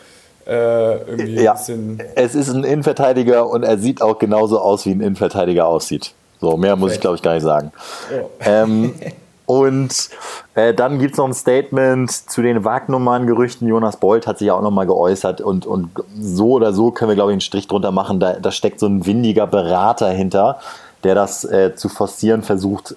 äh, 0.47 0.97
irgendwie 0.99 1.43
ja, 1.43 1.53
ein 1.53 1.57
bisschen. 1.57 2.03
Es 2.15 2.35
ist 2.35 2.49
ein 2.49 2.65
Innenverteidiger 2.65 3.49
und 3.49 3.63
er 3.63 3.79
sieht 3.79 4.03
auch 4.03 4.19
genauso 4.19 4.61
aus, 4.61 4.87
wie 4.87 4.91
ein 4.91 5.01
Innenverteidiger 5.01 5.67
aussieht. 5.67 6.13
So, 6.41 6.57
mehr 6.57 6.77
muss 6.77 6.93
ich 6.93 7.01
glaube 7.01 7.17
ich 7.17 7.23
gar 7.23 7.35
nicht 7.35 7.43
sagen. 7.43 7.73
Ja. 8.11 8.63
Ähm, 8.63 8.95
Und 9.47 10.11
äh, 10.57 10.75
dann 10.75 10.99
gibt 10.99 11.13
es 11.13 11.19
noch 11.19 11.27
ein 11.27 11.33
Statement 11.33 12.11
zu 12.11 12.43
den 12.43 12.65
Wagnummern-Gerüchten. 12.65 13.67
Jonas 13.69 13.97
Bolt 13.97 14.27
hat 14.27 14.39
sich 14.39 14.49
ja 14.49 14.55
auch 14.55 14.63
nochmal 14.63 14.87
geäußert 14.87 15.41
und, 15.41 15.67
und 15.67 15.91
so 16.21 16.51
oder 16.51 16.73
so 16.73 16.91
können 16.91 17.11
wir, 17.11 17.15
glaube 17.15 17.31
ich, 17.31 17.35
einen 17.35 17.41
Strich 17.41 17.69
drunter 17.69 17.93
machen. 17.93 18.19
Da, 18.19 18.35
da 18.35 18.51
steckt 18.51 18.81
so 18.81 18.87
ein 18.87 19.07
windiger 19.07 19.47
Berater 19.47 20.11
hinter, 20.11 20.59
der 21.05 21.15
das 21.15 21.45
äh, 21.45 21.77
zu 21.77 21.89
forcieren 21.89 22.43
versucht. 22.43 22.97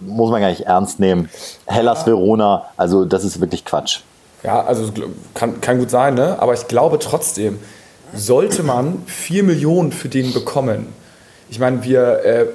Muss 0.00 0.30
man 0.30 0.40
gar 0.40 0.50
nicht 0.50 0.66
ernst 0.66 1.00
nehmen. 1.00 1.28
Hellas 1.66 2.06
Verona, 2.06 2.66
also 2.76 3.04
das 3.04 3.24
ist 3.24 3.40
wirklich 3.40 3.64
Quatsch. 3.64 4.00
Ja, 4.42 4.64
also 4.64 4.92
kann, 5.34 5.60
kann 5.60 5.78
gut 5.78 5.90
sein, 5.90 6.14
ne? 6.14 6.40
aber 6.40 6.54
ich 6.54 6.68
glaube 6.68 6.98
trotzdem, 6.98 7.58
sollte 8.14 8.62
man 8.62 9.02
4 9.06 9.42
Millionen 9.42 9.92
für 9.92 10.08
den 10.08 10.32
bekommen. 10.32 10.86
Ich 11.50 11.58
meine, 11.58 11.84
wir. 11.84 12.24
Äh, 12.24 12.46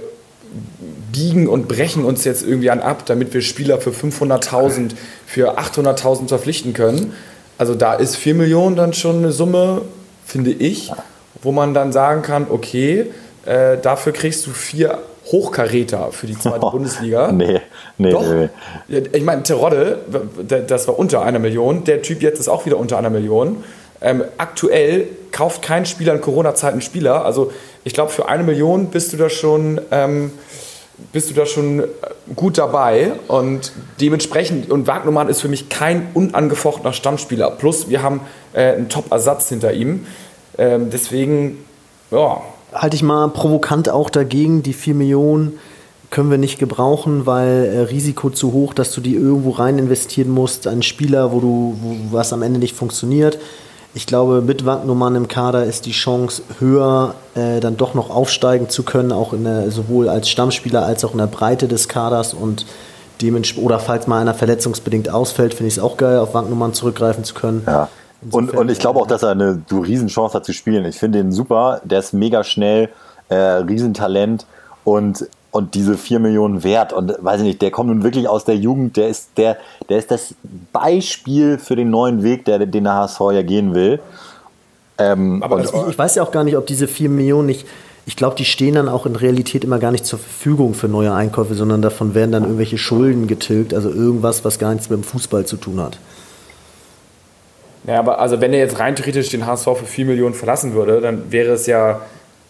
biegen 1.11 1.47
und 1.47 1.67
brechen 1.67 2.05
uns 2.05 2.23
jetzt 2.23 2.43
irgendwie 2.43 2.69
an 2.69 2.79
ab, 2.79 3.05
damit 3.05 3.33
wir 3.33 3.41
Spieler 3.41 3.79
für 3.79 3.91
500.000, 3.91 4.91
für 5.25 5.57
800.000 5.57 6.27
verpflichten 6.27 6.73
können. 6.73 7.13
Also 7.57 7.75
da 7.75 7.93
ist 7.93 8.15
4 8.15 8.35
Millionen 8.35 8.75
dann 8.75 8.93
schon 8.93 9.17
eine 9.17 9.31
Summe, 9.31 9.81
finde 10.25 10.51
ich, 10.51 10.91
wo 11.41 11.51
man 11.51 11.73
dann 11.73 11.91
sagen 11.91 12.21
kann, 12.21 12.47
okay, 12.49 13.11
äh, 13.45 13.77
dafür 13.77 14.13
kriegst 14.13 14.45
du 14.47 14.51
vier 14.51 14.99
Hochkaräter 15.25 16.11
für 16.11 16.27
die 16.27 16.37
zweite 16.37 16.65
oh, 16.65 16.71
Bundesliga. 16.71 17.31
Nee, 17.31 17.61
nee, 17.97 18.11
Doch. 18.11 18.23
nee. 18.23 18.49
Ich 19.13 19.23
meine, 19.23 19.43
Terodde, 19.43 19.99
das 20.67 20.87
war 20.87 20.97
unter 20.97 21.21
einer 21.21 21.39
Million. 21.39 21.83
Der 21.83 22.01
Typ 22.01 22.21
jetzt 22.21 22.39
ist 22.39 22.49
auch 22.49 22.65
wieder 22.65 22.77
unter 22.77 22.97
einer 22.97 23.09
Million. 23.09 23.63
Ähm, 24.01 24.23
aktuell 24.37 25.07
kauft 25.31 25.61
kein 25.61 25.85
Spieler 25.85 26.13
in 26.13 26.21
Corona-Zeiten 26.21 26.81
Spieler. 26.81 27.23
Also 27.25 27.51
ich 27.83 27.93
glaube, 27.93 28.11
für 28.11 28.27
eine 28.27 28.43
Million 28.43 28.87
bist 28.87 29.13
du 29.13 29.17
da 29.17 29.29
schon 29.29 29.79
ähm, 29.91 30.31
bist 31.11 31.29
du 31.29 31.33
da 31.33 31.45
schon 31.45 31.83
gut 32.35 32.57
dabei 32.57 33.13
und 33.27 33.71
dementsprechend, 33.99 34.69
und 34.69 34.87
Wagnumann 34.87 35.27
ist 35.27 35.41
für 35.41 35.47
mich 35.47 35.69
kein 35.69 36.07
unangefochtener 36.13 36.93
Stammspieler. 36.93 37.51
Plus, 37.51 37.89
wir 37.89 38.03
haben 38.03 38.21
äh, 38.53 38.73
einen 38.73 38.89
Top-Ersatz 38.89 39.49
hinter 39.49 39.73
ihm. 39.73 40.05
Ähm, 40.57 40.89
deswegen, 40.91 41.65
ja. 42.11 42.41
Halte 42.73 42.95
ich 42.95 43.03
mal 43.03 43.27
provokant 43.29 43.89
auch 43.89 44.09
dagegen, 44.09 44.63
die 44.63 44.73
4 44.73 44.95
Millionen 44.95 45.59
können 46.13 46.29
wir 46.29 46.37
nicht 46.37 46.59
gebrauchen, 46.59 47.25
weil 47.25 47.65
äh, 47.65 47.79
Risiko 47.79 48.29
zu 48.29 48.53
hoch, 48.53 48.75
dass 48.75 48.91
du 48.91 49.01
die 49.01 49.15
irgendwo 49.15 49.49
rein 49.49 49.79
investieren 49.79 50.29
musst, 50.29 50.67
ein 50.67 50.83
Spieler, 50.83 51.31
wo 51.31 51.39
du 51.39 51.75
wo 51.81 51.95
was 52.15 52.31
am 52.33 52.43
Ende 52.43 52.59
nicht 52.59 52.75
funktioniert. 52.75 53.39
Ich 53.95 54.05
glaube, 54.05 54.41
mit 54.41 54.63
Wagnumann 54.63 55.15
im 55.15 55.27
Kader 55.27 55.65
ist 55.65 55.87
die 55.87 55.91
Chance 55.91 56.43
höher, 56.59 57.15
äh, 57.33 57.59
dann 57.59 57.77
doch 57.77 57.95
noch 57.95 58.11
aufsteigen 58.11 58.69
zu 58.69 58.83
können, 58.83 59.11
auch 59.11 59.33
in 59.33 59.43
der, 59.43 59.71
sowohl 59.71 60.07
als 60.07 60.29
Stammspieler 60.29 60.85
als 60.85 61.03
auch 61.03 61.13
in 61.13 61.17
der 61.17 61.27
Breite 61.27 61.67
des 61.67 61.87
Kaders 61.87 62.35
und 62.35 62.67
dementsprechend, 63.21 63.65
oder 63.65 63.79
falls 63.79 64.05
mal 64.05 64.21
einer 64.21 64.35
verletzungsbedingt 64.35 65.09
ausfällt, 65.09 65.55
finde 65.55 65.69
ich 65.69 65.77
es 65.77 65.83
auch 65.83 65.97
geil, 65.97 66.19
auf 66.19 66.35
Wagnumann 66.35 66.73
zurückgreifen 66.73 67.23
zu 67.23 67.33
können. 67.33 67.63
Ja. 67.65 67.89
Und, 68.31 68.51
und 68.51 68.71
ich 68.71 68.79
glaube 68.79 68.99
auch, 68.99 69.07
dass 69.07 69.23
er 69.23 69.31
eine 69.31 69.61
so 69.67 69.79
Riesenchance 69.79 70.35
hat 70.35 70.45
zu 70.45 70.53
spielen. 70.53 70.85
Ich 70.85 70.97
finde 70.97 71.19
ihn 71.19 71.31
super, 71.31 71.81
der 71.83 71.99
ist 71.99 72.13
mega 72.13 72.43
schnell, 72.43 72.89
äh, 73.29 73.35
Riesentalent 73.35 74.45
und 74.83 75.27
und 75.53 75.75
diese 75.75 75.97
4 75.99 76.17
Millionen 76.17 76.63
wert. 76.63 76.93
Und 76.93 77.13
weiß 77.19 77.41
ich 77.41 77.45
nicht, 77.45 77.61
der 77.61 77.69
kommt 77.69 77.89
nun 77.89 78.03
wirklich 78.03 78.27
aus 78.27 78.43
der 78.43 78.57
Jugend, 78.57 78.97
der 78.97 79.07
ist, 79.07 79.29
der, 79.37 79.57
der 79.87 79.99
ist 79.99 80.09
das 80.09 80.33
Beispiel 80.73 81.59
für 81.59 81.75
den 81.75 81.91
neuen 81.91 82.23
Weg, 82.23 82.45
der, 82.45 82.65
den 82.65 82.83
der 82.83 82.95
HSV 82.95 83.19
ja 83.33 83.43
gehen 83.43 83.75
will. 83.75 83.99
Ähm, 84.97 85.43
Aber 85.43 85.63
ich, 85.63 85.71
ich, 85.71 85.97
weiß 85.97 86.15
ja 86.15 86.23
auch 86.23 86.31
gar 86.31 86.43
nicht, 86.43 86.57
ob 86.57 86.65
diese 86.65 86.87
4 86.87 87.07
Millionen 87.07 87.45
nicht. 87.45 87.67
Ich 88.07 88.15
glaube, 88.15 88.35
die 88.35 88.45
stehen 88.45 88.73
dann 88.73 88.89
auch 88.89 89.05
in 89.05 89.15
Realität 89.15 89.63
immer 89.63 89.77
gar 89.77 89.91
nicht 89.91 90.07
zur 90.07 90.17
Verfügung 90.17 90.73
für 90.73 90.87
neue 90.87 91.13
Einkäufe, 91.13 91.53
sondern 91.53 91.83
davon 91.83 92.15
werden 92.15 92.31
dann 92.31 92.43
irgendwelche 92.43 92.79
Schulden 92.79 93.27
getilgt, 93.27 93.75
also 93.75 93.89
irgendwas, 93.89 94.43
was 94.43 94.57
gar 94.57 94.73
nichts 94.73 94.89
mit 94.89 94.99
dem 94.99 95.03
Fußball 95.03 95.45
zu 95.45 95.57
tun 95.57 95.79
hat. 95.79 95.99
Ja, 97.85 97.99
aber 97.99 98.19
also 98.19 98.39
wenn 98.39 98.53
er 98.53 98.59
jetzt 98.59 98.79
rein 98.79 98.95
theoretisch 98.95 99.29
den 99.29 99.45
HSV 99.45 99.65
für 99.65 99.85
4 99.85 100.05
Millionen 100.05 100.33
verlassen 100.33 100.73
würde, 100.73 101.01
dann 101.01 101.31
wäre 101.31 101.51
es 101.51 101.65
ja 101.65 102.01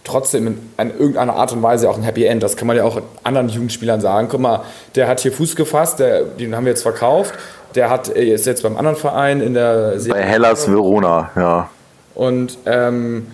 trotzdem 0.03 0.47
in, 0.47 0.57
in, 0.77 0.91
irgendeiner 0.91 1.35
Art 1.35 1.53
und 1.53 1.63
Weise 1.63 1.89
auch 1.89 1.97
ein 1.97 2.03
Happy 2.03 2.25
End. 2.25 2.43
Das 2.43 2.57
kann 2.57 2.67
man 2.67 2.77
ja 2.77 2.83
auch 2.83 3.01
anderen 3.23 3.49
Jugendspielern 3.49 4.01
sagen. 4.01 4.27
Guck 4.29 4.41
mal, 4.41 4.61
der 4.95 5.07
hat 5.07 5.21
hier 5.21 5.31
Fuß 5.31 5.55
gefasst, 5.55 5.99
der, 5.99 6.23
den 6.23 6.55
haben 6.55 6.65
wir 6.65 6.71
jetzt 6.71 6.83
verkauft. 6.83 7.33
Der 7.75 7.89
hat, 7.89 8.09
ist 8.09 8.45
jetzt 8.45 8.61
beim 8.61 8.77
anderen 8.77 8.97
Verein 8.97 9.41
in 9.41 9.55
der 9.55 9.99
Serie. 9.99 10.21
Bei 10.21 10.27
Hellas 10.27 10.69
Verona, 10.69 11.31
ja. 11.35 11.69
Und 12.13 12.59
ähm, 12.67 13.27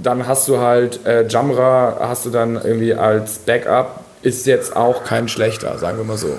dann 0.00 0.28
hast 0.28 0.46
du 0.46 0.58
halt 0.58 1.04
äh, 1.04 1.26
Jamra, 1.26 1.96
hast 2.00 2.24
du 2.24 2.30
dann 2.30 2.54
irgendwie 2.54 2.94
als 2.94 3.38
Backup, 3.38 4.04
ist 4.22 4.46
jetzt 4.46 4.76
auch 4.76 5.02
kein 5.02 5.26
schlechter, 5.26 5.76
sagen 5.78 5.98
wir 5.98 6.04
mal 6.04 6.16
so. 6.16 6.36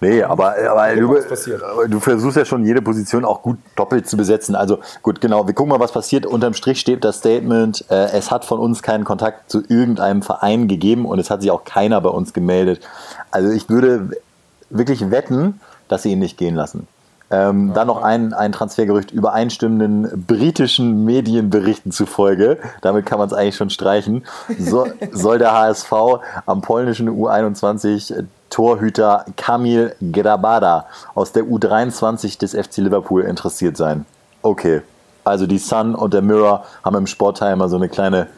Nee, 0.00 0.22
aber, 0.22 0.54
aber 0.70 0.94
du, 0.94 1.16
du, 1.88 2.00
versuchst 2.00 2.36
ja 2.36 2.44
schon 2.44 2.64
jede 2.64 2.80
Position 2.80 3.24
auch 3.24 3.42
gut 3.42 3.58
doppelt 3.74 4.08
zu 4.08 4.16
besetzen. 4.16 4.54
Also 4.54 4.78
gut, 5.02 5.20
genau, 5.20 5.46
wir 5.48 5.54
gucken 5.54 5.70
mal, 5.70 5.80
was 5.80 5.90
passiert. 5.90 6.24
Unterm 6.24 6.54
Strich 6.54 6.78
steht 6.78 7.02
das 7.02 7.18
Statement, 7.18 7.84
äh, 7.90 8.12
es 8.12 8.30
hat 8.30 8.44
von 8.44 8.60
uns 8.60 8.82
keinen 8.82 9.02
Kontakt 9.02 9.50
zu 9.50 9.62
irgendeinem 9.66 10.22
Verein 10.22 10.68
gegeben 10.68 11.04
und 11.04 11.18
es 11.18 11.30
hat 11.30 11.42
sich 11.42 11.50
auch 11.50 11.64
keiner 11.64 12.00
bei 12.00 12.10
uns 12.10 12.32
gemeldet. 12.32 12.80
Also 13.32 13.50
ich 13.50 13.68
würde 13.68 14.10
wirklich 14.70 15.10
wetten, 15.10 15.60
dass 15.88 16.04
sie 16.04 16.12
ihn 16.12 16.20
nicht 16.20 16.38
gehen 16.38 16.54
lassen. 16.54 16.86
Ähm, 17.30 17.72
dann 17.74 17.88
noch 17.88 18.02
ein, 18.02 18.32
ein 18.32 18.52
Transfergerücht 18.52 19.10
übereinstimmenden 19.10 20.24
britischen 20.26 21.04
Medienberichten 21.04 21.92
zufolge, 21.92 22.58
damit 22.80 23.04
kann 23.04 23.18
man 23.18 23.26
es 23.26 23.34
eigentlich 23.34 23.56
schon 23.56 23.68
streichen, 23.68 24.24
so, 24.58 24.86
soll 25.12 25.38
der 25.38 25.52
HSV 25.52 25.92
am 26.46 26.62
polnischen 26.62 27.10
U21 27.10 28.24
Torhüter 28.50 29.24
Kamil 29.36 29.94
Grabada 30.12 30.86
aus 31.14 31.32
der 31.32 31.44
U23 31.44 32.38
des 32.38 32.52
FC 32.52 32.78
Liverpool 32.78 33.22
interessiert 33.22 33.76
sein. 33.76 34.06
Okay, 34.42 34.82
also 35.24 35.46
die 35.46 35.58
Sun 35.58 35.94
und 35.94 36.14
der 36.14 36.22
Mirror 36.22 36.64
haben 36.84 36.96
im 36.96 37.06
Sportteil 37.06 37.52
immer 37.52 37.68
so 37.68 37.76
eine 37.76 37.88
kleine 37.88 38.28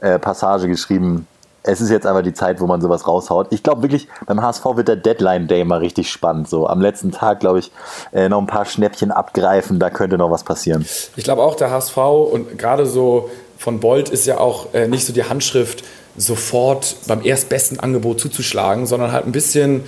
äh, 0.00 0.18
Passage 0.18 0.68
geschrieben. 0.68 1.26
Es 1.62 1.80
ist 1.80 1.88
jetzt 1.88 2.06
einfach 2.06 2.22
die 2.22 2.34
Zeit, 2.34 2.60
wo 2.60 2.66
man 2.66 2.82
sowas 2.82 3.08
raushaut. 3.08 3.46
Ich 3.50 3.62
glaube 3.62 3.80
wirklich, 3.80 4.06
beim 4.26 4.42
HSV 4.42 4.64
wird 4.74 4.88
der 4.88 4.96
Deadline 4.96 5.48
Day 5.48 5.64
mal 5.64 5.78
richtig 5.78 6.10
spannend. 6.10 6.46
So 6.46 6.66
am 6.66 6.82
letzten 6.82 7.10
Tag, 7.10 7.40
glaube 7.40 7.60
ich, 7.60 7.72
äh, 8.12 8.28
noch 8.28 8.38
ein 8.38 8.46
paar 8.46 8.66
Schnäppchen 8.66 9.10
abgreifen, 9.10 9.78
da 9.78 9.88
könnte 9.88 10.18
noch 10.18 10.30
was 10.30 10.44
passieren. 10.44 10.84
Ich 11.16 11.24
glaube 11.24 11.42
auch, 11.42 11.54
der 11.54 11.70
HSV 11.70 11.96
und 11.96 12.58
gerade 12.58 12.84
so 12.84 13.30
von 13.56 13.80
Bolt 13.80 14.10
ist 14.10 14.26
ja 14.26 14.38
auch 14.38 14.74
äh, 14.74 14.88
nicht 14.88 15.06
so 15.06 15.14
die 15.14 15.24
Handschrift, 15.24 15.84
sofort 16.16 16.96
beim 17.06 17.24
erstbesten 17.24 17.80
Angebot 17.80 18.20
zuzuschlagen, 18.20 18.86
sondern 18.86 19.12
halt 19.12 19.26
ein 19.26 19.32
bisschen 19.32 19.84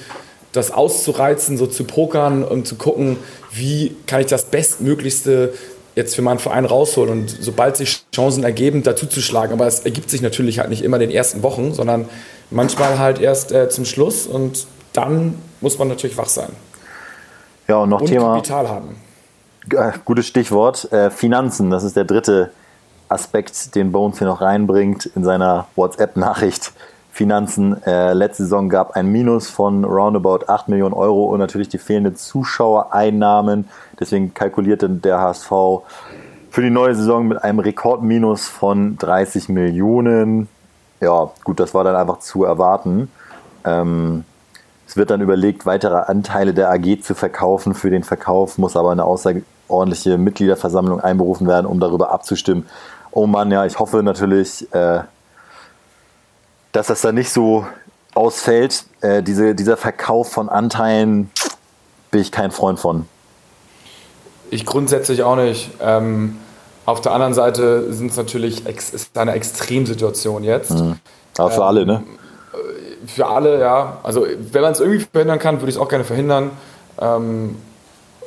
das 0.52 0.70
auszureizen, 0.70 1.58
so 1.58 1.66
zu 1.66 1.84
pokern 1.84 2.42
und 2.42 2.66
zu 2.66 2.76
gucken, 2.76 3.18
wie 3.52 3.94
kann 4.06 4.20
ich 4.20 4.26
das 4.26 4.46
Bestmöglichste 4.46 5.52
jetzt 5.94 6.14
für 6.14 6.22
meinen 6.22 6.38
Verein 6.38 6.64
rausholen 6.64 7.10
und 7.10 7.36
sobald 7.40 7.76
sich 7.76 8.04
Chancen 8.14 8.44
ergeben, 8.44 8.82
dazu 8.82 9.06
zu 9.06 9.20
schlagen. 9.20 9.52
Aber 9.52 9.66
es 9.66 9.80
ergibt 9.80 10.10
sich 10.10 10.20
natürlich 10.20 10.58
halt 10.58 10.68
nicht 10.68 10.82
immer 10.82 10.96
in 10.96 11.08
den 11.08 11.10
ersten 11.10 11.42
Wochen, 11.42 11.72
sondern 11.72 12.08
manchmal 12.50 12.98
halt 12.98 13.20
erst 13.20 13.52
äh, 13.52 13.68
zum 13.68 13.84
Schluss 13.84 14.26
und 14.26 14.66
dann 14.92 15.34
muss 15.60 15.78
man 15.78 15.88
natürlich 15.88 16.16
wach 16.16 16.28
sein. 16.28 16.50
Ja, 17.66 17.78
und 17.78 17.88
noch 17.88 18.02
und 18.02 18.08
Thema. 18.08 18.34
Kapital 18.34 18.68
haben. 18.68 18.96
Äh, 19.70 19.92
gutes 20.04 20.26
Stichwort. 20.26 20.90
Äh, 20.92 21.10
Finanzen, 21.10 21.70
das 21.70 21.82
ist 21.82 21.96
der 21.96 22.04
dritte 22.04 22.50
Aspekt, 23.08 23.74
den 23.74 23.92
Bones 23.92 24.18
hier 24.18 24.26
noch 24.26 24.40
reinbringt 24.40 25.06
in 25.06 25.24
seiner 25.24 25.68
WhatsApp-Nachricht. 25.76 26.72
Finanzen. 27.16 27.82
Äh, 27.84 28.12
letzte 28.12 28.42
Saison 28.42 28.68
gab 28.68 28.94
ein 28.94 29.06
Minus 29.06 29.48
von 29.48 29.84
roundabout 29.84 30.48
8 30.48 30.68
Millionen 30.68 30.92
Euro 30.92 31.24
und 31.24 31.38
natürlich 31.38 31.70
die 31.70 31.78
fehlenden 31.78 32.14
Zuschauereinnahmen. 32.14 33.70
Deswegen 33.98 34.34
kalkulierte 34.34 34.90
der 34.90 35.18
HSV 35.18 35.50
für 36.50 36.62
die 36.62 36.68
neue 36.68 36.94
Saison 36.94 37.26
mit 37.26 37.42
einem 37.42 37.58
Rekordminus 37.58 38.48
von 38.48 38.98
30 38.98 39.48
Millionen. 39.48 40.48
Ja, 41.00 41.30
gut, 41.42 41.58
das 41.58 41.72
war 41.72 41.84
dann 41.84 41.96
einfach 41.96 42.18
zu 42.18 42.44
erwarten. 42.44 43.10
Ähm, 43.64 44.24
es 44.86 44.98
wird 44.98 45.08
dann 45.08 45.22
überlegt, 45.22 45.64
weitere 45.64 45.96
Anteile 45.96 46.52
der 46.52 46.70
AG 46.70 47.00
zu 47.00 47.14
verkaufen. 47.14 47.74
Für 47.74 47.88
den 47.88 48.04
Verkauf 48.04 48.58
muss 48.58 48.76
aber 48.76 48.92
eine 48.92 49.04
außerordentliche 49.04 50.18
Mitgliederversammlung 50.18 51.00
einberufen 51.00 51.46
werden, 51.46 51.66
um 51.66 51.80
darüber 51.80 52.10
abzustimmen, 52.10 52.66
oh 53.16 53.26
Mann, 53.26 53.50
ja, 53.50 53.64
ich 53.64 53.78
hoffe 53.78 54.02
natürlich, 54.02 54.72
äh, 54.74 55.00
dass 56.72 56.88
das 56.88 57.00
da 57.00 57.12
nicht 57.12 57.30
so 57.30 57.66
ausfällt. 58.14 58.84
Äh, 59.00 59.22
diese, 59.22 59.54
dieser 59.54 59.78
Verkauf 59.78 60.30
von 60.30 60.50
Anteilen 60.50 61.30
bin 62.10 62.20
ich 62.20 62.30
kein 62.30 62.50
Freund 62.50 62.78
von. 62.78 63.08
Ich 64.50 64.66
grundsätzlich 64.66 65.22
auch 65.22 65.36
nicht. 65.36 65.70
Ähm, 65.80 66.36
auf 66.84 67.00
der 67.00 67.12
anderen 67.12 67.32
Seite 67.32 67.92
sind 67.92 68.10
es 68.10 68.16
natürlich 68.18 68.66
ist 68.66 69.16
eine 69.16 69.32
Extremsituation 69.32 70.44
jetzt. 70.44 70.72
Mhm. 70.72 70.96
Aber 71.38 71.50
für 71.50 71.62
ähm, 71.62 71.66
alle, 71.66 71.86
ne? 71.86 72.02
Äh, 72.52 73.06
für 73.06 73.26
alle, 73.28 73.58
ja. 73.58 73.96
Also 74.02 74.26
wenn 74.52 74.62
man 74.62 74.72
es 74.72 74.80
irgendwie 74.80 75.06
verhindern 75.10 75.38
kann, 75.38 75.56
würde 75.60 75.70
ich 75.70 75.76
es 75.76 75.80
auch 75.80 75.88
gerne 75.88 76.04
verhindern. 76.04 76.50
Ähm, 77.00 77.56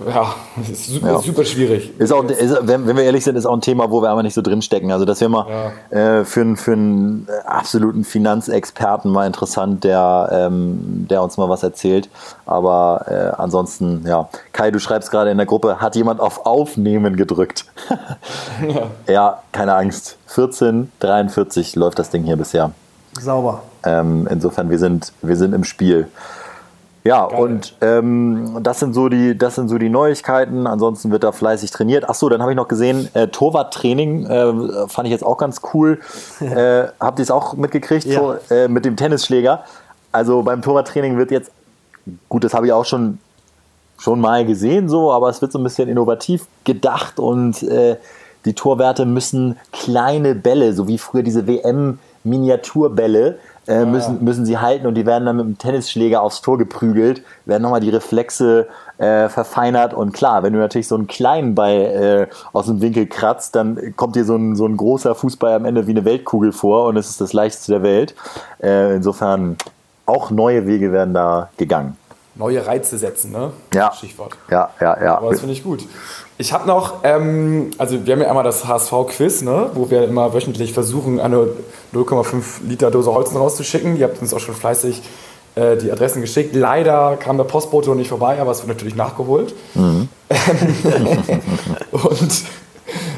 ja, 0.08 0.36
ist 0.72 0.86
super, 0.88 1.08
ja. 1.08 1.20
super 1.20 1.46
schwierig. 1.46 2.00
Ist 2.00 2.12
auch, 2.12 2.24
ist, 2.24 2.58
wenn, 2.62 2.88
wenn, 2.88 2.96
wir 2.96 3.03
ehrlich 3.03 3.24
sind, 3.24 3.36
ist 3.36 3.46
auch 3.46 3.53
ein 3.53 3.62
Thema, 3.62 3.91
wo 3.91 4.01
wir 4.01 4.10
aber 4.10 4.24
nicht 4.24 4.34
so 4.34 4.41
drinstecken. 4.41 4.91
Also 4.91 5.06
das 5.06 5.20
wäre 5.22 5.29
mal 5.29 5.74
ja. 5.91 6.20
äh, 6.20 6.25
für, 6.25 6.56
für 6.56 6.74
einen 6.74 7.27
absoluten 7.46 8.03
Finanzexperten 8.03 9.12
mal 9.12 9.27
interessant, 9.27 9.84
der, 9.84 10.29
ähm, 10.32 11.08
der 11.10 11.22
uns 11.22 11.38
mal 11.38 11.50
was 11.50 11.63
erzählt. 11.63 12.10
Aber 12.46 13.06
äh, 13.08 13.41
ansonsten, 13.41 14.06
ja. 14.08 14.29
Kai, 14.53 14.72
du 14.72 14.79
schreibst 14.79 15.12
gerade 15.12 15.32
in 15.32 15.38
der 15.38 15.46
Gruppe, 15.46 15.79
hat 15.82 15.96
jemand 15.96 16.20
auf 16.20 16.46
Aufnehmen 16.46 17.15
gedrückt? 17.15 17.65
ja. 18.68 19.13
ja, 19.13 19.44
keine 19.51 19.75
Angst. 19.75 20.18
14:43 20.29 21.77
läuft 21.77 22.00
das 22.00 22.10
Ding 22.10 22.24
hier 22.24 22.38
bisher. 22.38 22.72
Sauber. 23.20 23.63
Ähm, 23.84 24.27
insofern, 24.29 24.70
wir 24.70 24.79
sind, 24.79 25.13
wir 25.22 25.36
sind 25.36 25.53
im 25.53 25.63
Spiel. 25.63 26.08
Ja, 27.03 27.27
Geil. 27.27 27.39
und 27.39 27.75
ähm, 27.82 28.58
das, 28.62 28.79
sind 28.79 28.94
so 28.94 29.08
die, 29.08 29.38
das 29.38 29.56
sind 29.56 29.70
so 29.70 29.77
die 29.77 29.89
Neuigkeiten. 29.89 30.68
Ansonsten 30.68 31.12
wird 31.12 31.24
da 31.24 31.32
fleißig 31.32 31.72
trainiert. 31.72 32.10
Achso, 32.10 32.27
dann 32.29 32.41
habe 32.41 32.51
ich 32.51 32.58
noch 32.58 32.68
gesehen, 32.68 33.08
äh, 33.13 33.27
Torwarttraining 33.27 34.25
äh, 34.25 34.88
fand 34.88 35.08
ich 35.08 35.12
jetzt 35.12 35.24
auch 35.24 35.38
ganz 35.38 35.62
cool. 35.74 36.00
äh, 36.41 36.88
habt 37.00 37.20
ihr 37.20 37.24
es 37.24 37.32
auch 37.32 37.53
mitgekriegt 37.53 38.06
ja. 38.06 38.20
so, 38.20 38.36
äh, 38.53 38.68
mit 38.68 38.86
dem 38.86 38.98
Tennisschläger? 38.98 39.63
Also 40.12 40.44
beim 40.44 40.62
Torwarttraining 40.62 41.18
wird 41.18 41.32
jetzt, 41.32 41.51
gut, 42.27 42.44
das 42.44 42.53
habe 42.53 42.65
ich 42.65 42.74
auch 42.74 42.86
schon, 42.86 43.20
schon 43.98 44.20
mal 44.20 44.46
gesehen, 44.46 44.89
so, 44.89 45.12
aber 45.12 45.29
es 45.29 45.41
wird 45.41 45.51
so 45.51 45.60
ein 45.60 45.63
bisschen 45.63 45.88
innovativ 45.88 46.48
gedacht 46.63 47.20
und 47.20 47.63
äh, 47.63 47.98
die 48.46 48.53
Torwerte 48.53 49.06
müssen 49.06 49.58
kleine 49.72 50.36
Bälle, 50.36 50.74
so 50.74 50.88
wie 50.88 50.98
früher 50.98 51.24
diese 51.24 51.46
WM-Miniaturbälle, 51.46 53.38
äh, 53.69 53.85
müssen, 53.85 54.23
müssen 54.23 54.45
sie 54.45 54.57
halten 54.57 54.88
und 54.88 54.95
die 54.95 55.05
werden 55.05 55.25
dann 55.25 55.38
mit 55.38 55.45
dem 55.45 55.57
Tennisschläger 55.57 56.21
aufs 56.21 56.41
Tor 56.41 56.57
geprügelt, 56.57 57.23
werden 57.45 57.61
nochmal 57.61 57.81
die 57.81 57.91
Reflexe 57.91 58.67
äh, 58.97 59.29
verfeinert 59.29 59.93
und 59.93 60.11
klar, 60.11 60.41
wenn 60.41 60.53
du 60.53 60.59
natürlich 60.59 60.88
so 60.88 60.95
einen 60.95 61.05
kleinen 61.07 61.53
Ball 61.53 62.27
äh, 62.31 62.35
aus 62.51 62.65
dem 62.65 62.81
Winkel 62.81 63.05
kratzt, 63.05 63.55
dann 63.55 63.95
kommt 63.95 64.15
dir 64.15 64.25
so 64.25 64.35
ein, 64.35 64.55
so 64.55 64.65
ein 64.65 64.75
großer 64.75 65.13
Fußball 65.13 65.53
am 65.53 65.65
Ende 65.65 65.85
wie 65.85 65.91
eine 65.91 66.03
Weltkugel 66.03 66.51
vor 66.51 66.88
und 66.88 66.97
es 66.97 67.09
ist 67.09 67.21
das 67.21 67.31
leichteste 67.31 67.73
der 67.73 67.83
Welt. 67.83 68.15
Äh, 68.61 68.95
insofern 68.95 69.55
auch 70.07 70.31
neue 70.31 70.65
Wege 70.65 70.91
werden 70.91 71.13
da 71.13 71.49
gegangen. 71.57 71.95
Neue 72.35 72.65
Reize 72.65 72.97
setzen, 72.97 73.31
ne? 73.31 73.51
Ja. 73.73 73.91
Stichwort. 73.91 74.35
Ja, 74.49 74.69
ja, 74.81 75.03
ja. 75.03 75.17
Aber 75.17 75.29
das 75.29 75.41
finde 75.41 75.53
ich 75.53 75.63
gut. 75.63 75.85
Ich 76.41 76.53
habe 76.53 76.65
noch, 76.65 77.03
ähm, 77.03 77.72
also 77.77 78.05
wir 78.05 78.13
haben 78.13 78.22
ja 78.22 78.31
immer 78.31 78.43
das 78.43 78.65
HSV-Quiz, 78.65 79.41
ne, 79.41 79.72
wo 79.74 79.89
wir 79.89 80.05
immer 80.05 80.34
wöchentlich 80.34 80.72
versuchen, 80.72 81.19
eine 81.19 81.50
0,5 81.93 82.65
Liter 82.65 82.91
Dose 82.91 83.12
Holzen 83.13 83.36
rauszuschicken. 83.36 83.98
Ihr 83.98 84.05
habt 84.05 84.22
uns 84.22 84.34
auch 84.34 84.39
schon 84.39 84.55
fleißig 84.55 85.01
äh, 85.55 85.75
die 85.75 85.91
Adressen 85.91 86.22
geschickt. 86.22 86.55
Leider 86.55 87.17
kam 87.17 87.36
der 87.36 87.43
Postbote 87.43 87.93
nicht 87.93 88.08
vorbei, 88.08 88.39
aber 88.39 88.51
es 88.51 88.60
wird 88.60 88.69
natürlich 88.69 88.96
nachgeholt. 88.96 89.53
Mhm. 89.75 90.08
Und 91.91 92.43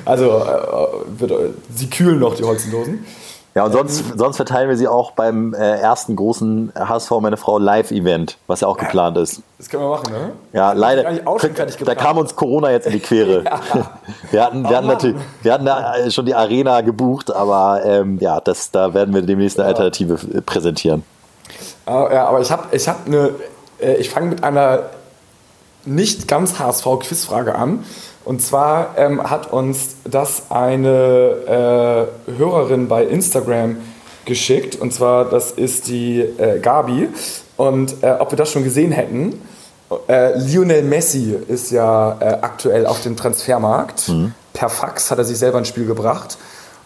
also 0.03 0.25
äh, 0.25 1.19
wird, 1.19 1.53
sie 1.75 1.91
kühlen 1.91 2.17
noch 2.17 2.33
die 2.33 2.43
Holzendosen. 2.43 3.05
Ja, 3.53 3.65
und 3.65 3.73
sonst, 3.73 4.17
sonst 4.17 4.37
verteilen 4.37 4.69
wir 4.69 4.77
sie 4.77 4.87
auch 4.87 5.11
beim 5.11 5.53
äh, 5.53 5.57
ersten 5.57 6.15
großen 6.15 6.71
HSV 6.73 7.11
Meine 7.19 7.35
Frau 7.35 7.57
Live-Event, 7.57 8.37
was 8.47 8.61
ja 8.61 8.67
auch 8.69 8.77
geplant 8.77 9.17
ist. 9.17 9.41
Das 9.57 9.67
können 9.67 9.83
wir 9.83 9.89
machen, 9.89 10.11
ne? 10.11 10.31
Ja, 10.53 10.71
leider. 10.71 11.03
Da 11.83 11.95
kam 11.95 12.17
uns 12.17 12.33
Corona 12.35 12.71
jetzt 12.71 12.87
in 12.87 12.93
die 12.93 13.01
Quere. 13.01 13.43
ja. 13.43 13.59
Wir 14.31 14.45
hatten, 14.45 14.63
wir, 14.63 14.77
hatten 14.77 14.87
natürlich, 14.87 15.17
wir 15.41 15.53
hatten 15.53 15.65
da 15.65 15.97
äh, 15.97 16.11
schon 16.11 16.25
die 16.25 16.33
Arena 16.33 16.79
gebucht, 16.79 17.29
aber 17.29 17.81
ähm, 17.83 18.19
ja, 18.19 18.39
das, 18.39 18.71
da 18.71 18.93
werden 18.93 19.13
wir 19.13 19.21
demnächst 19.21 19.59
eine 19.59 19.67
Alternative 19.67 20.17
äh, 20.33 20.41
präsentieren. 20.41 21.03
Uh, 21.85 22.07
ja, 22.11 22.27
aber 22.27 22.39
ich 22.39 22.51
habe 22.51 22.63
ich 22.71 22.87
hab 22.87 23.05
eine. 23.05 23.31
Äh, 23.81 23.95
ich 23.95 24.09
fange 24.09 24.27
mit 24.27 24.43
einer 24.45 24.83
nicht 25.83 26.27
ganz 26.27 26.57
HSV-Quizfrage 26.57 27.55
an. 27.55 27.83
Und 28.23 28.41
zwar 28.41 28.95
ähm, 28.97 29.29
hat 29.29 29.51
uns 29.51 29.95
das 30.03 30.43
eine 30.49 32.07
äh, 32.27 32.37
Hörerin 32.37 32.87
bei 32.87 33.05
Instagram 33.05 33.77
geschickt. 34.25 34.75
Und 34.75 34.93
zwar, 34.93 35.25
das 35.25 35.51
ist 35.51 35.87
die 35.87 36.19
äh, 36.19 36.59
Gabi. 36.59 37.09
Und 37.57 38.03
äh, 38.03 38.11
ob 38.19 38.31
wir 38.31 38.37
das 38.37 38.51
schon 38.51 38.63
gesehen 38.63 38.91
hätten, 38.91 39.41
äh, 40.07 40.37
Lionel 40.37 40.83
Messi 40.83 41.35
ist 41.47 41.71
ja 41.71 42.17
äh, 42.19 42.25
aktuell 42.41 42.85
auf 42.85 43.01
dem 43.01 43.17
Transfermarkt. 43.17 44.09
Mhm. 44.09 44.33
Per 44.53 44.69
Fax 44.69 45.11
hat 45.11 45.17
er 45.17 45.25
sich 45.25 45.37
selber 45.37 45.57
ins 45.59 45.67
Spiel 45.67 45.85
gebracht. 45.85 46.37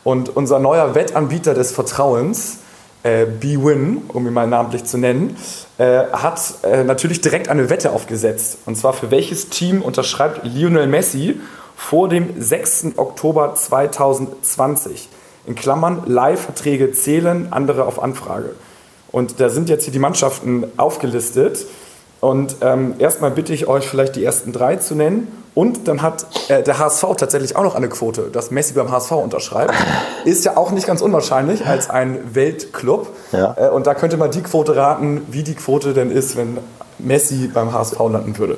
Und 0.03 0.35
unser 0.35 0.59
neuer 0.59 0.95
Wettanbieter 0.95 1.53
des 1.53 1.71
Vertrauens, 1.71 2.57
äh, 3.05 3.25
B-Win, 3.25 4.01
um 4.07 4.25
ihn 4.25 4.33
mal 4.33 4.47
namentlich 4.47 4.83
zu 4.85 4.97
nennen, 4.97 5.37
äh, 5.77 6.05
hat 6.11 6.41
äh, 6.63 6.83
natürlich 6.83 7.21
direkt 7.21 7.49
eine 7.49 7.69
Wette 7.69 7.91
aufgesetzt. 7.91 8.57
Und 8.65 8.77
zwar 8.77 8.93
für 8.93 9.11
welches 9.11 9.49
Team 9.49 9.83
unterschreibt 9.83 10.43
Lionel 10.43 10.87
Messi 10.87 11.39
vor 11.75 12.09
dem 12.09 12.41
6. 12.41 12.97
Oktober 12.97 13.53
2020? 13.53 15.09
In 15.45 15.53
Klammern, 15.53 16.01
Leihverträge 16.07 16.91
zählen, 16.93 17.49
andere 17.51 17.85
auf 17.85 18.01
Anfrage. 18.01 18.55
Und 19.11 19.39
da 19.39 19.49
sind 19.49 19.69
jetzt 19.69 19.83
hier 19.83 19.93
die 19.93 19.99
Mannschaften 19.99 20.65
aufgelistet. 20.77 21.67
Und 22.21 22.55
ähm, 22.61 22.95
erstmal 22.97 23.29
bitte 23.29 23.53
ich 23.53 23.67
euch 23.67 23.87
vielleicht 23.87 24.15
die 24.15 24.23
ersten 24.23 24.51
drei 24.51 24.77
zu 24.77 24.95
nennen. 24.95 25.44
Und 25.55 25.87
dann 25.87 26.01
hat 26.01 26.27
äh, 26.49 26.61
der 26.61 26.77
HSV 26.77 27.05
tatsächlich 27.17 27.55
auch 27.55 27.63
noch 27.63 27.75
eine 27.75 27.87
Quote, 27.87 28.23
dass 28.23 28.51
Messi 28.51 28.73
beim 28.73 28.91
HSV 28.91 29.11
unterschreibt. 29.13 29.73
Ist 30.25 30.43
ja 30.43 30.57
auch 30.57 30.71
nicht 30.71 30.85
ganz 30.85 31.01
unwahrscheinlich 31.01 31.65
als 31.65 31.89
ein 31.89 32.35
Weltclub. 32.35 33.07
Ja. 33.31 33.55
Äh, 33.57 33.69
und 33.69 33.87
da 33.87 33.93
könnte 33.93 34.17
man 34.17 34.31
die 34.31 34.41
Quote 34.41 34.75
raten, 34.75 35.21
wie 35.29 35.43
die 35.43 35.55
Quote 35.55 35.93
denn 35.93 36.11
ist, 36.11 36.35
wenn 36.35 36.57
Messi 36.99 37.49
beim 37.53 37.73
HSV 37.73 37.97
landen 37.99 38.37
würde. 38.37 38.57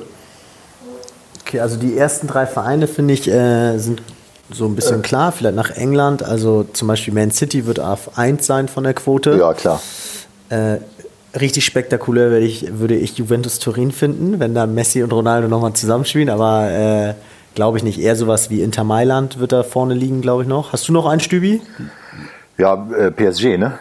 Okay, 1.42 1.60
also 1.60 1.76
die 1.76 1.96
ersten 1.96 2.26
drei 2.26 2.46
Vereine, 2.46 2.88
finde 2.88 3.14
ich, 3.14 3.28
äh, 3.28 3.78
sind 3.78 4.02
so 4.50 4.66
ein 4.66 4.74
bisschen 4.74 4.98
äh. 4.98 5.02
klar. 5.02 5.30
Vielleicht 5.30 5.54
nach 5.54 5.70
England. 5.70 6.24
Also 6.24 6.64
zum 6.72 6.88
Beispiel 6.88 7.14
Man 7.14 7.30
City 7.30 7.64
wird 7.64 7.78
auf 7.78 8.18
1 8.18 8.44
sein 8.44 8.66
von 8.66 8.82
der 8.82 8.94
Quote. 8.94 9.36
Ja, 9.38 9.54
klar. 9.54 9.80
Richtig 11.38 11.64
spektakulär 11.64 12.30
würde 12.30 12.46
ich, 12.46 12.78
würde 12.78 12.96
ich 12.96 13.18
Juventus 13.18 13.58
Turin 13.58 13.92
finden, 13.92 14.40
wenn 14.40 14.54
da 14.54 14.66
Messi 14.66 15.02
und 15.02 15.12
Ronaldo 15.12 15.48
nochmal 15.48 15.74
zusammenspielen, 15.74 16.30
aber 16.30 16.70
äh, 16.70 17.14
glaube 17.54 17.76
ich 17.76 17.84
nicht. 17.84 18.00
Eher 18.00 18.16
sowas 18.16 18.50
wie 18.50 18.62
Inter 18.62 18.84
Mailand 18.84 19.38
wird 19.38 19.52
da 19.52 19.62
vorne 19.62 19.94
liegen, 19.94 20.22
glaube 20.22 20.42
ich 20.42 20.48
noch. 20.48 20.72
Hast 20.72 20.88
du 20.88 20.92
noch 20.92 21.06
einen 21.06 21.20
Stübi? 21.20 21.60
Ja, 22.56 22.88
äh, 22.96 23.10
PSG, 23.10 23.58
ne? 23.58 23.78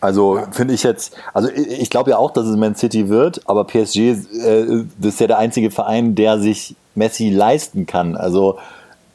Also 0.00 0.36
ja. 0.36 0.48
finde 0.50 0.74
ich 0.74 0.82
jetzt, 0.82 1.16
also 1.32 1.48
ich, 1.48 1.88
glaube 1.90 2.10
ja 2.10 2.18
auch, 2.18 2.30
dass 2.30 2.46
es 2.46 2.56
Man 2.56 2.74
City 2.74 3.08
wird, 3.08 3.40
aber 3.48 3.64
PSG 3.64 3.96
äh, 3.96 4.84
ist 5.00 5.20
ja 5.20 5.26
der 5.26 5.38
einzige 5.38 5.70
Verein, 5.70 6.14
der 6.14 6.38
sich 6.38 6.76
Messi 6.94 7.30
leisten 7.30 7.86
kann. 7.86 8.14
Also 8.14 8.58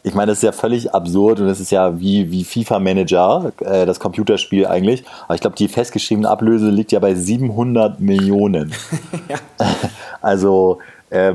ich 0.04 0.14
meine, 0.14 0.32
das 0.32 0.40
ist 0.40 0.44
ja 0.44 0.52
völlig 0.52 0.94
absurd 0.94 1.40
und 1.40 1.48
das 1.48 1.60
ist 1.60 1.72
ja 1.72 2.00
wie, 2.00 2.32
wie 2.32 2.44
FIFA-Manager, 2.44 3.52
äh, 3.60 3.86
das 3.86 4.00
Computerspiel 4.00 4.66
eigentlich. 4.66 5.04
Aber 5.26 5.36
ich 5.36 5.42
glaube, 5.42 5.56
die 5.56 5.68
festgeschriebene 5.68 6.30
Ablöse 6.30 6.70
liegt 6.70 6.92
ja 6.92 7.00
bei 7.00 7.14
700 7.14 8.00
Millionen. 8.00 8.74
ja. 9.30 9.38
Also 10.24 10.78
äh, 11.10 11.34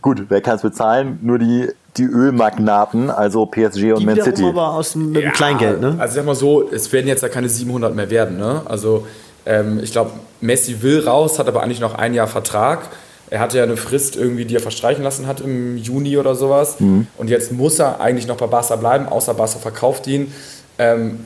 gut, 0.00 0.24
wer 0.30 0.40
kann 0.40 0.56
es 0.56 0.62
bezahlen? 0.62 1.18
Nur 1.20 1.38
die, 1.38 1.68
die 1.98 2.04
Ölmagnaten, 2.04 3.10
also 3.10 3.44
PSG 3.44 3.92
und 3.92 4.00
die 4.00 4.06
Man 4.06 4.22
City. 4.22 4.42
aber 4.42 4.70
aus 4.70 4.92
dem, 4.92 5.12
mit 5.12 5.22
ja, 5.22 5.30
Kleingeld, 5.32 5.82
ne? 5.82 5.96
Also 5.98 6.14
sag 6.14 6.24
mal 6.24 6.34
so, 6.34 6.66
es 6.70 6.90
werden 6.92 7.08
jetzt 7.08 7.22
ja 7.22 7.28
keine 7.28 7.50
700 7.50 7.94
mehr 7.94 8.08
werden, 8.08 8.38
ne? 8.38 8.62
Also 8.64 9.06
ähm, 9.44 9.80
ich 9.82 9.92
glaube, 9.92 10.12
Messi 10.40 10.80
will 10.80 11.06
raus, 11.06 11.38
hat 11.38 11.46
aber 11.46 11.62
eigentlich 11.62 11.80
noch 11.80 11.94
ein 11.94 12.14
Jahr 12.14 12.26
Vertrag 12.26 12.88
er 13.32 13.40
hatte 13.40 13.56
ja 13.56 13.64
eine 13.64 13.78
Frist 13.78 14.14
irgendwie, 14.14 14.44
die 14.44 14.54
er 14.54 14.60
verstreichen 14.60 15.02
lassen 15.02 15.26
hat 15.26 15.40
im 15.40 15.78
Juni 15.78 16.18
oder 16.18 16.34
sowas. 16.34 16.78
Mhm. 16.80 17.06
Und 17.16 17.30
jetzt 17.30 17.50
muss 17.50 17.78
er 17.78 17.98
eigentlich 17.98 18.26
noch 18.26 18.36
bei 18.36 18.46
Barca 18.46 18.76
bleiben, 18.76 19.06
außer 19.06 19.32
Barca 19.32 19.58
verkauft 19.58 20.06
ihn. 20.06 20.34
Ähm, 20.78 21.20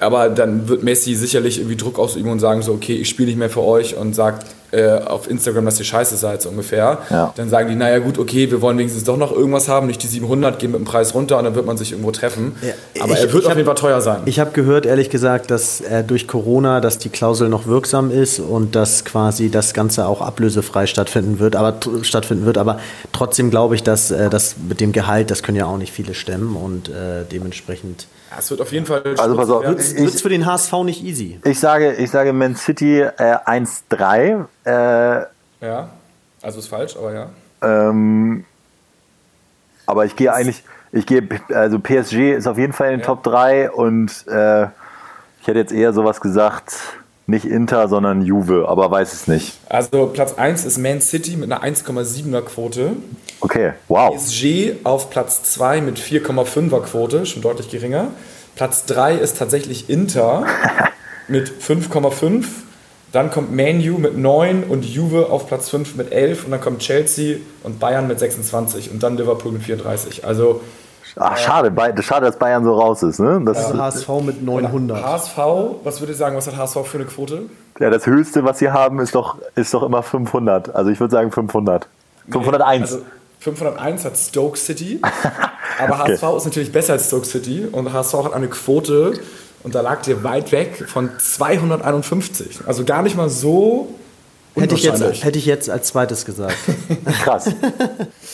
aber 0.00 0.28
dann 0.28 0.68
wird 0.68 0.82
Messi 0.82 1.14
sicherlich 1.14 1.58
irgendwie 1.58 1.76
Druck 1.76 1.98
ausüben 1.98 2.30
und 2.30 2.40
sagen 2.40 2.62
so, 2.62 2.72
okay, 2.72 2.94
ich 2.94 3.08
spiele 3.08 3.28
nicht 3.28 3.38
mehr 3.38 3.50
für 3.50 3.62
euch 3.62 3.96
und 3.96 4.14
sagt 4.14 4.46
äh, 4.72 5.00
auf 5.00 5.28
Instagram, 5.28 5.64
dass 5.66 5.78
ihr 5.78 5.84
scheiße 5.84 6.16
seid, 6.16 6.40
so 6.40 6.48
ungefähr. 6.48 6.98
Ja. 7.10 7.32
Dann 7.36 7.50
sagen 7.50 7.68
die, 7.68 7.74
naja 7.74 7.98
gut, 7.98 8.18
okay, 8.18 8.50
wir 8.50 8.62
wollen 8.62 8.78
wenigstens 8.78 9.04
doch 9.04 9.16
noch 9.16 9.32
irgendwas 9.32 9.68
haben, 9.68 9.86
nicht 9.86 10.02
die 10.02 10.06
700, 10.06 10.58
gehen 10.58 10.70
mit 10.70 10.80
dem 10.80 10.86
Preis 10.86 11.14
runter 11.14 11.38
und 11.38 11.44
dann 11.44 11.54
wird 11.54 11.66
man 11.66 11.76
sich 11.76 11.92
irgendwo 11.92 12.10
treffen. 12.10 12.56
Ja, 12.62 13.02
Aber 13.02 13.12
ich, 13.12 13.20
er 13.20 13.32
wird 13.32 13.44
auf 13.44 13.50
hab, 13.50 13.56
jeden 13.58 13.66
Fall 13.66 13.74
teuer 13.74 14.00
sein. 14.00 14.22
Ich 14.24 14.40
habe 14.40 14.52
gehört, 14.52 14.86
ehrlich 14.86 15.10
gesagt, 15.10 15.50
dass 15.50 15.80
äh, 15.82 16.02
durch 16.04 16.26
Corona, 16.26 16.80
dass 16.80 16.98
die 16.98 17.10
Klausel 17.10 17.48
noch 17.48 17.66
wirksam 17.66 18.10
ist 18.10 18.40
und 18.40 18.74
dass 18.74 19.04
quasi 19.04 19.50
das 19.50 19.74
Ganze 19.74 20.06
auch 20.06 20.22
ablösefrei 20.22 20.86
stattfinden 20.86 21.38
wird, 21.38 21.54
aber 21.54 21.74
stattfinden 22.02 22.46
wird. 22.46 22.56
Aber 22.56 22.78
trotzdem 23.12 23.50
glaube 23.50 23.74
ich, 23.74 23.82
dass 23.82 24.10
äh, 24.10 24.30
das 24.30 24.54
mit 24.68 24.80
dem 24.80 24.92
Gehalt, 24.92 25.30
das 25.30 25.42
können 25.42 25.58
ja 25.58 25.66
auch 25.66 25.76
nicht 25.76 25.92
viele 25.92 26.14
stemmen 26.14 26.56
und 26.56 26.88
äh, 26.88 27.24
dementsprechend 27.30 28.06
ja, 28.32 28.38
es 28.38 28.50
wird 28.50 28.60
auf 28.60 28.72
jeden 28.72 28.86
Fall. 28.86 29.02
Also 29.18 29.36
pass 29.36 29.50
auf, 29.50 29.62
wird 29.62 29.78
es 29.78 30.22
für 30.22 30.28
den 30.28 30.46
HSV 30.46 30.72
nicht 30.84 31.04
easy. 31.04 31.38
Ich 31.44 31.60
sage, 31.60 31.94
ich 31.94 32.10
sage 32.10 32.32
Man 32.32 32.56
City 32.56 33.00
äh, 33.00 33.10
1-3. 33.18 34.46
Äh, 34.64 35.26
ja, 35.60 35.90
also 36.40 36.58
ist 36.58 36.68
falsch, 36.68 36.96
aber 36.96 37.12
ja. 37.12 37.30
Ähm, 37.60 38.44
aber 39.86 40.06
ich 40.06 40.16
gehe 40.16 40.32
eigentlich, 40.32 40.64
ich 40.92 41.06
gehe, 41.06 41.28
also 41.50 41.78
PSG 41.78 42.32
ist 42.32 42.46
auf 42.46 42.56
jeden 42.58 42.72
Fall 42.72 42.88
in 42.88 42.92
den 42.94 43.00
ja. 43.00 43.06
Top 43.06 43.22
3 43.22 43.70
und 43.70 44.26
äh, 44.28 44.64
ich 45.40 45.46
hätte 45.46 45.58
jetzt 45.58 45.72
eher 45.72 45.92
sowas 45.92 46.20
gesagt, 46.20 46.74
nicht 47.32 47.46
Inter, 47.46 47.88
sondern 47.88 48.22
Juve, 48.22 48.66
aber 48.68 48.90
weiß 48.90 49.12
es 49.12 49.26
nicht. 49.26 49.58
Also 49.68 50.06
Platz 50.06 50.34
1 50.34 50.64
ist 50.64 50.78
Man 50.78 51.00
City 51.00 51.36
mit 51.36 51.50
einer 51.50 51.64
1,7er 51.64 52.42
Quote. 52.42 52.92
Okay, 53.40 53.72
wow. 53.88 54.14
PSG 54.14 54.84
auf 54.84 55.10
Platz 55.10 55.42
2 55.54 55.80
mit 55.80 55.98
4,5er 55.98 56.82
Quote, 56.82 57.26
schon 57.26 57.42
deutlich 57.42 57.70
geringer. 57.70 58.08
Platz 58.54 58.84
3 58.84 59.16
ist 59.16 59.38
tatsächlich 59.38 59.90
Inter 59.90 60.46
mit 61.28 61.50
5,5. 61.50 62.44
Dann 63.10 63.30
kommt 63.30 63.54
Manu 63.54 63.98
mit 63.98 64.16
9 64.16 64.64
und 64.64 64.84
Juve 64.84 65.30
auf 65.30 65.46
Platz 65.48 65.68
5 65.70 65.96
mit 65.96 66.12
11. 66.12 66.44
Und 66.44 66.50
dann 66.52 66.60
kommt 66.60 66.80
Chelsea 66.80 67.38
und 67.62 67.80
Bayern 67.80 68.06
mit 68.06 68.18
26 68.18 68.90
und 68.90 69.02
dann 69.02 69.16
Liverpool 69.16 69.52
mit 69.52 69.62
34. 69.62 70.24
Also 70.24 70.60
Ach, 71.16 71.36
schade, 71.36 71.72
schade, 72.02 72.26
dass 72.26 72.38
Bayern 72.38 72.64
so 72.64 72.78
raus 72.78 73.02
ist. 73.02 73.20
Ne? 73.20 73.42
Das 73.44 73.70
ja, 73.70 73.78
HSV 73.78 74.08
mit 74.24 74.42
900. 74.42 75.04
HSV, 75.04 75.36
was 75.84 76.00
würde 76.00 76.12
ich 76.12 76.18
sagen, 76.18 76.36
was 76.36 76.46
hat 76.46 76.56
HSV 76.56 76.86
für 76.86 76.98
eine 76.98 77.06
Quote? 77.06 77.42
Ja, 77.78 77.90
das 77.90 78.06
Höchste, 78.06 78.44
was 78.44 78.58
sie 78.58 78.70
haben, 78.70 78.98
ist 78.98 79.14
doch, 79.14 79.36
ist 79.54 79.74
doch 79.74 79.82
immer 79.82 80.02
500. 80.02 80.74
Also 80.74 80.90
ich 80.90 81.00
würde 81.00 81.12
sagen 81.12 81.30
500. 81.30 81.86
501. 82.30 82.82
Also 82.82 83.04
501 83.40 84.04
hat 84.04 84.16
Stoke 84.16 84.58
City. 84.58 85.00
aber 85.78 86.00
okay. 86.00 86.12
HSV 86.12 86.36
ist 86.36 86.44
natürlich 86.46 86.72
besser 86.72 86.94
als 86.94 87.08
Stoke 87.08 87.26
City. 87.26 87.66
Und 87.70 87.92
HSV 87.92 88.14
hat 88.24 88.32
eine 88.32 88.48
Quote, 88.48 89.14
und 89.64 89.74
da 89.74 89.80
lag 89.80 90.06
ihr 90.06 90.24
weit 90.24 90.52
weg, 90.52 90.84
von 90.88 91.10
251. 91.18 92.60
Also 92.66 92.84
gar 92.84 93.02
nicht 93.02 93.16
mal 93.16 93.28
so 93.28 93.88
Hätte 94.54 94.74
ich, 94.74 94.82
jetzt, 94.82 95.24
hätte 95.24 95.38
ich 95.38 95.46
jetzt 95.46 95.70
als 95.70 95.88
zweites 95.88 96.26
gesagt. 96.26 96.56
Krass. 97.24 97.50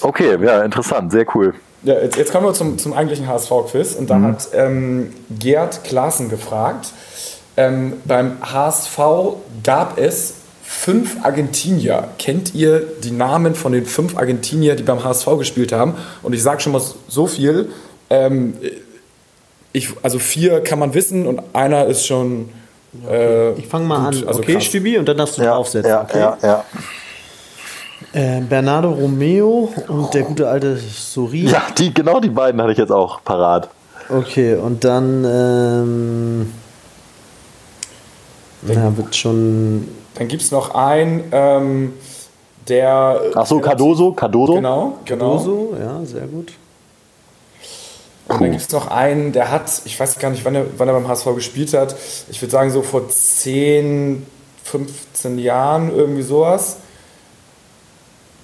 Okay, 0.00 0.36
ja, 0.44 0.64
interessant, 0.64 1.12
sehr 1.12 1.24
cool. 1.36 1.54
Ja, 1.82 1.94
jetzt, 2.00 2.16
jetzt 2.16 2.32
kommen 2.32 2.46
wir 2.46 2.54
zum, 2.54 2.78
zum 2.78 2.92
eigentlichen 2.92 3.26
HSV-Quiz. 3.28 3.94
Und 3.94 4.10
da 4.10 4.16
mhm. 4.16 4.26
hat 4.26 4.48
ähm, 4.52 5.12
Gerd 5.30 5.84
Klaassen 5.84 6.28
gefragt, 6.28 6.88
ähm, 7.56 7.94
beim 8.04 8.38
HSV 8.40 8.98
gab 9.62 9.98
es 9.98 10.34
fünf 10.62 11.24
Argentinier. 11.24 12.08
Kennt 12.18 12.54
ihr 12.54 12.80
die 13.02 13.10
Namen 13.10 13.54
von 13.54 13.72
den 13.72 13.86
fünf 13.86 14.16
Argentinier, 14.16 14.76
die 14.76 14.82
beim 14.82 15.02
HSV 15.02 15.26
gespielt 15.38 15.72
haben? 15.72 15.94
Und 16.22 16.34
ich 16.34 16.42
sage 16.42 16.60
schon 16.60 16.72
mal 16.72 16.82
so 17.08 17.26
viel. 17.26 17.70
Ähm, 18.10 18.54
ich, 19.72 19.90
also 20.02 20.18
vier 20.18 20.60
kann 20.60 20.78
man 20.78 20.94
wissen 20.94 21.26
und 21.26 21.40
einer 21.52 21.86
ist 21.86 22.06
schon 22.06 22.48
Äh, 23.08 23.52
Ich 23.52 23.66
fange 23.66 23.84
mal 23.86 24.10
gut, 24.10 24.22
an. 24.22 24.28
also 24.28 24.40
okay, 24.40 24.54
krass. 24.54 24.64
Stübi, 24.64 24.96
und 24.98 25.06
dann 25.06 25.16
darfst 25.18 25.36
du 25.38 25.42
Ja, 25.42 25.54
draufsetzen. 25.54 25.90
ja, 25.90 26.02
okay? 26.02 26.18
ja, 26.18 26.38
ja. 26.42 26.64
Äh, 28.12 28.40
Bernardo 28.40 28.90
Romeo 28.90 29.72
und 29.88 30.14
der 30.14 30.22
gute 30.22 30.48
alte 30.48 30.76
Sori. 30.78 31.44
Ja, 31.44 31.62
die, 31.76 31.92
genau 31.92 32.20
die 32.20 32.30
beiden 32.30 32.60
hatte 32.60 32.72
ich 32.72 32.78
jetzt 32.78 32.92
auch 32.92 33.22
parat. 33.22 33.68
Okay, 34.08 34.54
und 34.54 34.84
dann 34.84 35.24
ähm, 35.24 36.52
ja, 38.66 38.96
wird 38.96 39.14
schon. 39.14 39.88
Dann 40.14 40.28
gibt 40.28 40.42
es 40.42 40.50
noch 40.50 40.74
einen, 40.74 41.24
ähm, 41.32 41.92
der. 42.66 43.20
Ach 43.34 43.46
so, 43.46 43.60
Cardoso, 43.60 44.12
Cardoso. 44.12 44.54
Genau, 44.54 44.98
genau. 45.04 45.36
Cardoso, 45.36 45.76
ja, 45.78 46.04
sehr 46.04 46.26
gut. 46.26 46.52
Und 48.28 48.42
dann 48.42 48.50
gibt 48.50 48.62
es 48.62 48.72
noch 48.72 48.88
einen, 48.88 49.32
der 49.32 49.50
hat, 49.50 49.82
ich 49.86 49.98
weiß 49.98 50.18
gar 50.18 50.30
nicht, 50.30 50.44
wann 50.44 50.54
er, 50.54 50.66
wann 50.76 50.88
er 50.88 50.94
beim 50.94 51.08
HSV 51.08 51.34
gespielt 51.34 51.72
hat. 51.72 51.96
Ich 52.30 52.42
würde 52.42 52.52
sagen, 52.52 52.70
so 52.70 52.82
vor 52.82 53.08
10, 53.08 54.26
15 54.64 55.38
Jahren, 55.38 55.94
irgendwie 55.94 56.22
sowas. 56.22 56.76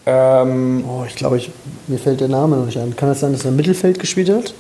Ähm, 0.06 0.84
Oh, 0.88 1.04
ich 1.06 1.14
glaube, 1.16 1.36
ich, 1.38 1.50
mir 1.86 1.98
fällt 1.98 2.20
der 2.20 2.28
Name 2.28 2.56
noch 2.56 2.66
nicht 2.66 2.78
ein. 2.78 2.94
Kann 2.94 3.08
das 3.08 3.20
sein, 3.20 3.32
dass 3.32 3.44
er 3.44 3.50
im 3.50 3.56
Mittelfeld 3.56 3.98
gespielt 3.98 4.28
hat? 4.30 4.54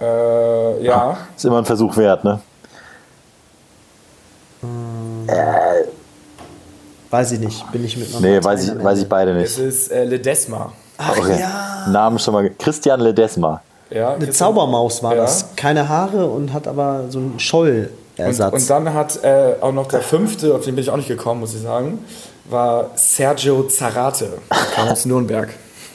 äh, 0.00 0.84
ja. 0.84 1.16
Ist 1.36 1.44
immer 1.44 1.58
ein 1.58 1.64
Versuch 1.64 1.96
wert, 1.96 2.24
ne? 2.24 2.40
Weiß 7.10 7.32
ich 7.32 7.40
nicht. 7.40 7.70
Bin 7.72 7.84
ich 7.84 7.96
mit 7.96 8.20
Nee, 8.20 8.42
weiß 8.42 8.68
ich, 8.68 8.84
weiß 8.84 8.98
ich 9.00 9.08
beide 9.08 9.32
Es 9.42 9.58
nicht. 9.58 9.66
ist 9.68 9.90
äh, 9.90 10.04
Ledesma. 10.04 10.72
Ach 10.98 11.16
Okay. 11.18 11.40
ja. 11.40 11.86
Namen 11.88 12.18
schon 12.18 12.34
mal. 12.34 12.50
Christian 12.58 13.00
Ledesma. 13.00 13.62
Ja, 13.90 14.14
Eine 14.14 14.30
Zaubermaus 14.30 15.02
war 15.02 15.16
Ja. 15.16 15.22
das. 15.22 15.46
Keine 15.56 15.88
Haare 15.88 16.26
und 16.26 16.52
hat 16.52 16.68
aber 16.68 17.04
so 17.08 17.18
einen 17.18 17.40
Schollersatz. 17.40 18.52
Und, 18.52 18.60
und 18.60 18.70
dann 18.70 18.94
hat 18.94 19.22
äh, 19.24 19.54
auch 19.60 19.72
noch 19.72 19.88
der 19.88 20.02
fünfte, 20.02 20.54
auf 20.54 20.64
den 20.64 20.76
bin 20.76 20.84
ich 20.84 20.90
auch 20.90 20.96
nicht 20.96 21.08
gekommen, 21.08 21.40
muss 21.40 21.54
ich 21.54 21.62
sagen, 21.62 21.98
war 22.50 22.90
Sergio 22.94 23.64
Zarate. 23.64 24.28
Kam 24.74 24.88
aus 24.88 25.04
Nürnberg. 25.06 25.48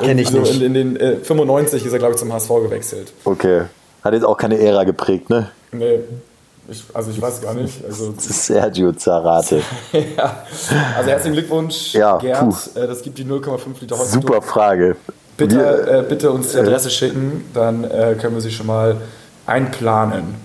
Kenn 0.00 0.18
ich 0.18 0.28
so 0.28 0.38
nicht. 0.40 0.54
In, 0.60 0.62
in 0.62 0.74
den 0.74 0.96
äh, 0.96 1.16
95 1.16 1.84
ist 1.84 1.92
er, 1.92 1.98
glaube 1.98 2.14
ich, 2.14 2.18
zum 2.20 2.32
HSV 2.32 2.48
gewechselt. 2.62 3.12
Okay. 3.24 3.62
Hat 4.02 4.12
jetzt 4.14 4.24
auch 4.24 4.36
keine 4.36 4.58
Ära 4.58 4.84
geprägt, 4.84 5.30
ne? 5.30 5.50
Nee, 5.72 6.00
ich, 6.68 6.84
also 6.94 7.10
ich 7.10 7.20
weiß 7.20 7.40
gar 7.42 7.54
nicht. 7.54 7.84
Also, 7.84 8.14
Sergio 8.18 8.92
Zarate. 8.92 9.62
ja. 10.16 10.44
also 10.96 11.10
herzlichen 11.10 11.34
Glückwunsch, 11.34 11.94
Ja, 11.94 12.18
Gerd. 12.18 12.54
Äh, 12.74 12.86
das 12.86 13.02
gibt 13.02 13.18
die 13.18 13.24
0,5 13.24 13.58
Liter 13.80 13.98
heute. 13.98 14.08
Super 14.08 14.40
Frage. 14.42 14.96
Bitte, 15.36 15.56
Wir- 15.56 15.88
äh, 15.98 16.02
bitte 16.08 16.30
uns 16.30 16.52
die 16.52 16.58
Adresse 16.58 16.90
schicken, 16.90 17.44
dann 17.52 17.84
äh, 17.84 18.14
können 18.20 18.34
wir 18.34 18.40
sie 18.40 18.52
schon 18.52 18.66
mal 18.66 18.96
einplanen. 19.46 20.36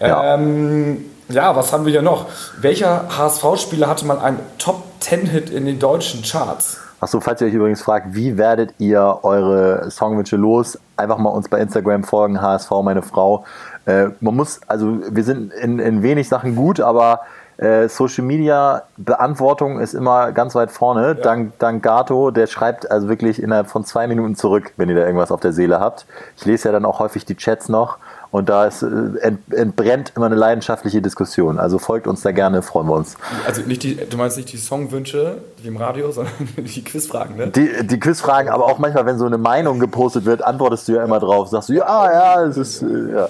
Ja. 0.00 0.34
Ähm, 0.34 1.04
ja, 1.28 1.56
was 1.56 1.72
haben 1.72 1.84
wir 1.84 1.92
hier 1.92 2.02
noch? 2.02 2.26
Welcher 2.60 3.06
HSV-Spieler 3.16 3.88
hatte 3.88 4.06
mal 4.06 4.18
einen 4.18 4.40
Top-10-Hit 4.58 5.50
in 5.50 5.66
den 5.66 5.78
deutschen 5.78 6.22
Charts? 6.22 6.78
Achso, 7.00 7.20
falls 7.20 7.40
ihr 7.40 7.48
euch 7.48 7.54
übrigens 7.54 7.82
fragt, 7.82 8.14
wie 8.14 8.38
werdet 8.38 8.74
ihr 8.78 9.20
eure 9.22 9.90
Songwünsche 9.90 10.36
los? 10.36 10.78
Einfach 10.96 11.18
mal 11.18 11.30
uns 11.30 11.48
bei 11.48 11.58
Instagram 11.60 12.04
folgen, 12.04 12.40
HSV, 12.40 12.70
meine 12.82 13.02
Frau. 13.02 13.44
Äh, 13.84 14.06
man 14.20 14.36
muss, 14.36 14.60
also 14.66 14.98
wir 15.10 15.22
sind 15.22 15.52
in, 15.52 15.78
in 15.78 16.02
wenig 16.02 16.28
Sachen 16.28 16.56
gut, 16.56 16.80
aber 16.80 17.20
äh, 17.56 17.88
Social 17.88 18.24
Media 18.24 18.82
Beantwortung 18.96 19.80
ist 19.80 19.94
immer 19.94 20.32
ganz 20.32 20.54
weit 20.54 20.70
vorne. 20.70 21.14
Dank, 21.14 21.58
dank 21.58 21.82
Gato, 21.82 22.30
der 22.30 22.46
schreibt 22.46 22.90
also 22.90 23.08
wirklich 23.08 23.42
innerhalb 23.42 23.68
von 23.68 23.84
zwei 23.84 24.06
Minuten 24.06 24.34
zurück, 24.34 24.72
wenn 24.76 24.88
ihr 24.88 24.96
da 24.96 25.02
irgendwas 25.02 25.30
auf 25.30 25.40
der 25.40 25.52
Seele 25.52 25.80
habt. 25.80 26.06
Ich 26.36 26.44
lese 26.44 26.68
ja 26.68 26.72
dann 26.72 26.84
auch 26.84 26.98
häufig 26.98 27.24
die 27.24 27.36
Chats 27.36 27.68
noch 27.68 27.98
und 28.34 28.48
da 28.48 28.66
ist, 28.66 28.82
äh, 28.82 28.86
ent, 29.20 29.38
entbrennt 29.52 30.12
immer 30.16 30.26
eine 30.26 30.34
leidenschaftliche 30.34 31.00
Diskussion. 31.00 31.56
Also 31.60 31.78
folgt 31.78 32.08
uns 32.08 32.22
da 32.22 32.32
gerne, 32.32 32.62
freuen 32.62 32.88
wir 32.88 32.94
uns. 32.94 33.16
Also 33.46 33.62
nicht 33.62 33.84
die, 33.84 33.94
du 33.94 34.16
meinst 34.16 34.36
nicht 34.36 34.52
die 34.52 34.56
Songwünsche 34.56 35.38
wie 35.62 35.68
im 35.68 35.76
Radio, 35.76 36.10
sondern 36.10 36.34
die 36.56 36.82
Quizfragen, 36.82 37.36
ne? 37.36 37.46
Die, 37.46 37.86
die 37.86 38.00
Quizfragen, 38.00 38.50
aber 38.50 38.64
auch 38.64 38.80
manchmal, 38.80 39.06
wenn 39.06 39.18
so 39.18 39.26
eine 39.26 39.38
Meinung 39.38 39.78
gepostet 39.78 40.24
wird, 40.24 40.42
antwortest 40.42 40.88
du 40.88 40.94
ja 40.94 41.04
immer 41.04 41.20
drauf. 41.20 41.46
Sagst 41.46 41.68
du, 41.68 41.74
ja, 41.74 42.12
ja, 42.12 42.42
es 42.42 42.56
ist. 42.56 42.82
Äh, 42.82 43.12
ja. 43.12 43.28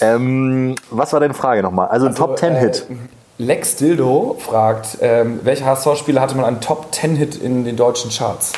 Ähm, 0.00 0.74
was 0.90 1.12
war 1.12 1.20
deine 1.20 1.34
Frage 1.34 1.62
nochmal? 1.62 1.86
Also 1.86 2.06
ein 2.06 2.16
Top 2.16 2.40
10 2.40 2.56
Hit. 2.56 2.86
Äh, 2.90 3.44
Lex 3.44 3.76
Dildo 3.76 4.36
fragt, 4.40 4.98
ähm, 5.00 5.38
welcher 5.44 5.66
HSV-Spieler 5.66 6.20
hatte 6.20 6.36
mal 6.36 6.44
einen 6.44 6.60
Top-10-Hit 6.60 7.36
in 7.36 7.64
den 7.64 7.76
deutschen 7.76 8.10
Charts? 8.10 8.52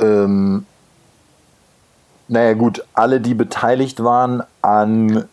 Ähm, 0.00 0.66
naja, 2.30 2.54
gut, 2.54 2.84
alle, 2.94 3.20
die 3.20 3.34
beteiligt 3.34 4.02
waren 4.02 4.42
an. 4.62 5.28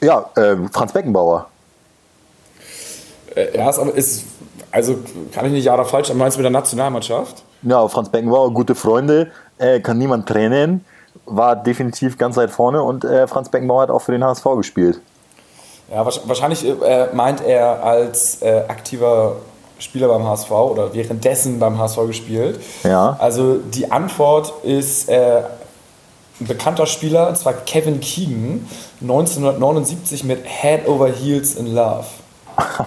Ja, 0.00 0.30
äh, 0.34 0.56
Franz 0.72 0.92
Beckenbauer. 0.92 1.46
Äh, 3.36 3.56
ja, 3.56 3.70
ist 3.70 3.78
aber 3.78 3.94
ist, 3.94 4.24
also 4.72 4.98
kann 5.32 5.46
ich 5.46 5.52
nicht 5.52 5.64
ja 5.64 5.74
oder 5.74 5.84
falsch, 5.84 6.10
aber 6.10 6.18
meinst 6.18 6.36
du 6.36 6.40
mit 6.40 6.44
der 6.44 6.50
Nationalmannschaft? 6.50 7.42
Ja, 7.62 7.86
Franz 7.86 8.08
Beckenbauer, 8.08 8.52
gute 8.52 8.74
Freunde, 8.74 9.30
äh, 9.58 9.78
kann 9.78 9.98
niemand 9.98 10.28
trennen, 10.28 10.84
war 11.24 11.54
definitiv 11.54 12.18
ganz 12.18 12.36
weit 12.36 12.50
vorne 12.50 12.82
und 12.82 13.04
äh, 13.04 13.28
Franz 13.28 13.48
Beckenbauer 13.48 13.82
hat 13.82 13.90
auch 13.90 14.00
für 14.02 14.12
den 14.12 14.24
HSV 14.24 14.44
gespielt. 14.56 15.00
Ja, 15.88 16.02
wahrsch- 16.02 16.22
wahrscheinlich 16.24 16.66
äh, 16.66 17.08
meint 17.14 17.40
er 17.42 17.84
als 17.84 18.42
äh, 18.42 18.64
aktiver 18.66 19.36
Spieler 19.82 20.08
beim 20.08 20.26
HSV 20.26 20.50
oder 20.50 20.94
währenddessen 20.94 21.58
beim 21.58 21.78
HSV 21.78 22.06
gespielt. 22.06 22.60
Ja. 22.84 23.16
Also 23.18 23.56
die 23.56 23.90
Antwort 23.90 24.52
ist 24.64 25.08
äh, 25.08 25.42
ein 26.40 26.46
bekannter 26.46 26.86
Spieler, 26.86 27.28
und 27.28 27.36
zwar 27.36 27.52
Kevin 27.52 28.00
Keegan, 28.00 28.66
1979 29.00 30.24
mit 30.24 30.44
Head 30.44 30.88
Over 30.88 31.08
Heels 31.08 31.54
in 31.56 31.74
Love. 31.74 32.04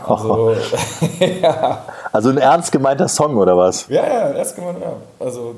Also, 0.08 0.56
ja. 1.42 1.84
Also 2.12 2.30
ein 2.30 2.38
ernst 2.38 2.72
gemeinter 2.72 3.08
Song 3.08 3.38
oder 3.38 3.58
was? 3.58 3.88
Ja, 3.90 4.06
ja, 4.06 4.32
erst 4.32 4.56
gemeint, 4.56 4.78
ja. 4.82 4.94
Also, 5.20 5.56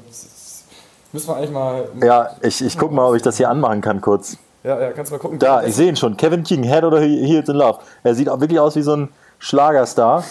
müssen 1.12 1.28
wir 1.28 1.36
eigentlich 1.36 1.52
mal. 1.52 1.86
Ja, 2.04 2.32
ich, 2.42 2.64
ich 2.64 2.78
guck 2.78 2.92
mal, 2.92 3.08
ob 3.10 3.16
ich 3.16 3.22
das 3.22 3.38
hier 3.38 3.50
anmachen 3.50 3.82
kann 3.82 4.02
kurz. 4.02 4.38
Ja, 4.64 4.80
ja, 4.80 4.92
kannst 4.92 5.12
du 5.12 5.16
mal 5.16 5.20
gucken. 5.22 5.40
Da, 5.40 5.64
ich 5.64 5.76
sehe 5.76 5.88
ihn 5.90 5.96
schon. 5.96 6.18
Kevin 6.18 6.44
King, 6.44 6.64
Head 6.64 6.84
oder 6.84 7.00
He- 7.00 7.26
Heels 7.26 7.48
in 7.48 7.56
Love. 7.56 7.80
Er 8.04 8.16
sieht 8.16 8.28
auch 8.30 8.40
wirklich 8.40 8.60
aus 8.60 8.76
wie 8.76 8.82
so 8.82 8.96
ein 8.96 9.10
Schlagerstar. 9.40 10.24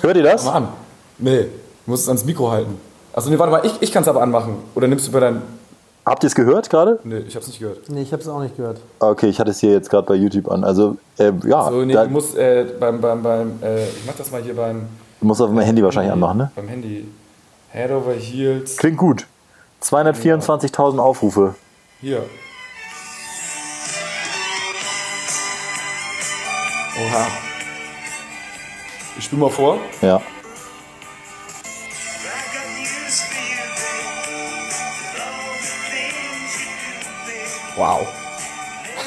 Hört 0.00 0.16
ihr 0.16 0.22
das? 0.22 0.44
Mal 0.44 0.52
an. 0.52 0.68
Nee, 1.18 1.42
du 1.84 1.90
musst 1.90 2.02
es 2.04 2.08
ans 2.08 2.24
Mikro 2.24 2.50
halten. 2.50 2.78
Achso, 3.12 3.30
nee, 3.30 3.38
warte 3.38 3.52
mal, 3.52 3.64
ich, 3.66 3.72
ich 3.80 3.92
kann 3.92 4.02
es 4.02 4.08
aber 4.08 4.22
anmachen. 4.22 4.56
Oder 4.74 4.88
nimmst 4.88 5.06
du 5.06 5.10
über 5.10 5.20
dein. 5.20 5.42
Habt 6.04 6.24
ihr 6.24 6.26
es 6.26 6.34
gehört 6.34 6.68
gerade? 6.70 6.98
Nee, 7.04 7.18
ich 7.18 7.36
hab's 7.36 7.46
nicht 7.46 7.60
gehört. 7.60 7.88
Nee, 7.88 8.02
ich 8.02 8.12
habe 8.12 8.22
es 8.22 8.28
auch 8.28 8.40
nicht 8.42 8.56
gehört. 8.56 8.80
Okay, 8.98 9.28
ich 9.28 9.38
hatte 9.38 9.50
es 9.50 9.60
hier 9.60 9.70
jetzt 9.70 9.88
gerade 9.88 10.06
bei 10.06 10.14
YouTube 10.14 10.50
an. 10.50 10.64
Also, 10.64 10.96
äh, 11.18 11.30
ja, 11.44 11.70
So, 11.70 11.84
nee, 11.84 11.92
da, 11.92 12.04
du 12.04 12.10
musst 12.10 12.36
äh, 12.36 12.66
beim, 12.80 13.00
beim, 13.00 13.22
beim, 13.22 13.62
äh, 13.62 13.84
ich 13.84 14.04
mach 14.06 14.14
das 14.14 14.30
mal 14.32 14.42
hier 14.42 14.56
beim, 14.56 14.88
du 15.20 15.26
musst 15.26 15.40
auf 15.40 15.50
mein 15.50 15.64
Handy 15.64 15.82
wahrscheinlich 15.82 16.12
anmachen, 16.12 16.38
ne? 16.38 16.50
beim 16.56 16.66
Handy. 16.68 17.06
Head 17.70 17.90
over 17.92 18.12
Heels. 18.14 18.76
Klingt 18.76 18.98
gut. 18.98 19.26
224.000 19.82 20.98
Aufrufe. 20.98 21.54
Hier. 22.00 22.22
Oha. 26.98 27.51
Ich 29.18 29.24
spiel 29.24 29.38
mal 29.38 29.50
vor. 29.50 29.78
Ja. 30.00 30.20
Wow. 37.76 38.06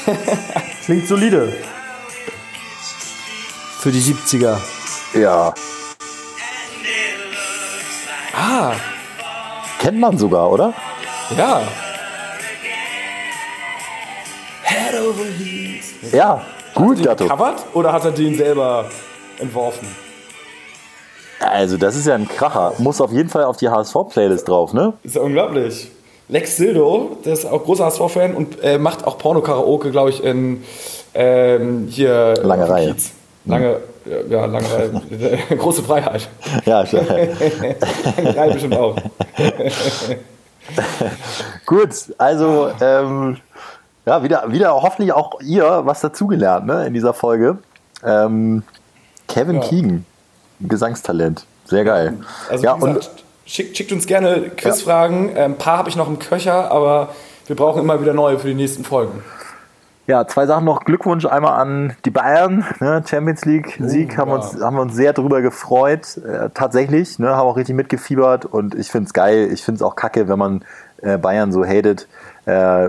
Klingt 0.84 1.06
solide. 1.06 1.52
Für 3.80 3.90
die 3.90 4.00
70er. 4.00 4.58
Ja. 5.14 5.54
Ah, 8.34 8.72
Kennt 9.78 9.98
man 10.00 10.18
sogar, 10.18 10.50
oder? 10.50 10.74
ja. 11.36 11.62
Head 14.62 15.00
over 15.00 15.24
Heels. 15.38 15.86
Ja. 16.12 16.44
Gut, 16.74 17.02
Gatto. 17.02 17.26
Covered 17.26 17.64
oder 17.72 17.92
hat 17.92 18.04
er 18.04 18.10
den 18.10 18.36
selber 18.36 18.90
entworfen? 19.40 19.88
Also, 21.40 21.76
das 21.76 21.96
ist 21.96 22.06
ja 22.06 22.14
ein 22.14 22.28
Kracher. 22.28 22.74
Muss 22.78 23.00
auf 23.00 23.12
jeden 23.12 23.28
Fall 23.28 23.44
auf 23.44 23.56
die 23.56 23.68
HSV-Playlist 23.68 24.48
drauf, 24.48 24.72
ne? 24.72 24.94
Ist 25.02 25.16
ja 25.16 25.20
unglaublich. 25.20 25.90
Lex 26.28 26.56
Sildo, 26.56 27.18
der 27.24 27.34
ist 27.34 27.44
auch 27.44 27.62
großer 27.62 27.84
HSV-Fan 27.86 28.34
und 28.34 28.62
äh, 28.62 28.78
macht 28.78 29.06
auch 29.06 29.18
Porno-Karaoke, 29.18 29.90
glaube 29.90 30.10
ich, 30.10 30.24
in 30.24 30.64
ähm, 31.14 31.86
hier. 31.88 32.34
Lange 32.42 32.68
Reihe. 32.68 32.94
Kiez. 32.94 33.12
Lange, 33.44 33.76
ja, 34.28 34.46
lange 34.46 34.66
Reihe. 34.72 34.90
Große 35.56 35.84
Freiheit. 35.84 36.28
Ja, 36.64 36.84
schon. 36.84 37.06
Lange 37.06 38.36
Reihe 38.36 38.52
bestimmt 38.52 38.76
auch. 38.76 38.96
Gut, 41.66 41.90
also 42.18 42.70
ähm, 42.80 43.36
ja, 44.04 44.22
wieder, 44.22 44.44
wieder 44.50 44.74
hoffentlich 44.74 45.12
auch 45.12 45.40
ihr 45.40 45.82
was 45.84 46.00
dazugelernt 46.00 46.66
ne, 46.66 46.86
in 46.86 46.94
dieser 46.94 47.14
Folge. 47.14 47.58
Ähm, 48.04 48.62
Kevin 49.36 49.56
Ja. 49.56 49.60
Keegan, 49.60 50.06
Gesangstalent, 50.60 51.44
sehr 51.66 51.84
geil. 51.84 52.14
Also, 52.50 52.64
ja, 52.64 52.74
gesagt, 52.74 53.10
schickt, 53.44 53.76
schickt 53.76 53.92
uns 53.92 54.06
gerne 54.06 54.48
Quizfragen. 54.56 55.36
Ein 55.36 55.58
paar 55.58 55.76
habe 55.76 55.90
ich 55.90 55.96
noch 55.96 56.08
im 56.08 56.18
Köcher, 56.18 56.70
aber 56.70 57.10
wir 57.46 57.54
brauchen 57.54 57.82
immer 57.82 58.00
wieder 58.00 58.14
neue 58.14 58.38
für 58.38 58.48
die 58.48 58.54
nächsten 58.54 58.82
Folgen. 58.82 59.22
Ja, 60.06 60.26
zwei 60.26 60.46
Sachen 60.46 60.64
noch. 60.64 60.84
Glückwunsch 60.84 61.26
einmal 61.26 61.60
an 61.60 61.96
die 62.06 62.10
Bayern. 62.10 62.64
Ne? 62.80 63.02
Champions 63.06 63.44
League 63.44 63.76
Sieg 63.78 64.14
Oh, 64.14 64.18
haben, 64.18 64.30
wir 64.30 64.38
ja. 64.38 64.42
uns, 64.42 64.62
haben 64.62 64.76
wir 64.76 64.82
uns 64.82 64.94
sehr 64.94 65.12
drüber 65.12 65.42
gefreut. 65.42 66.16
Äh, 66.16 66.48
tatsächlich, 66.54 67.18
ne? 67.18 67.36
haben 67.36 67.46
auch 67.46 67.58
richtig 67.58 67.74
mitgefiebert 67.74 68.46
und 68.46 68.74
ich 68.74 68.90
finde 68.90 69.08
es 69.08 69.12
geil. 69.12 69.50
Ich 69.52 69.62
finde 69.62 69.76
es 69.76 69.82
auch 69.82 69.96
kacke, 69.96 70.28
wenn 70.28 70.38
man 70.38 70.64
äh, 71.02 71.18
Bayern 71.18 71.52
so 71.52 71.62
hatet. 71.62 72.08
Äh, 72.46 72.88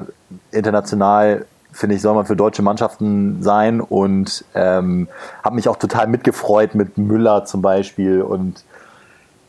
international 0.51 1.45
finde 1.77 1.95
ich, 1.95 2.01
soll 2.01 2.15
man 2.15 2.25
für 2.25 2.35
deutsche 2.35 2.63
Mannschaften 2.63 3.43
sein 3.43 3.81
und 3.81 4.43
ähm, 4.55 5.07
habe 5.43 5.55
mich 5.55 5.69
auch 5.69 5.75
total 5.75 6.07
mitgefreut 6.07 6.73
mit 6.73 6.97
Müller 6.97 7.45
zum 7.45 7.61
Beispiel 7.61 8.23
und 8.23 8.63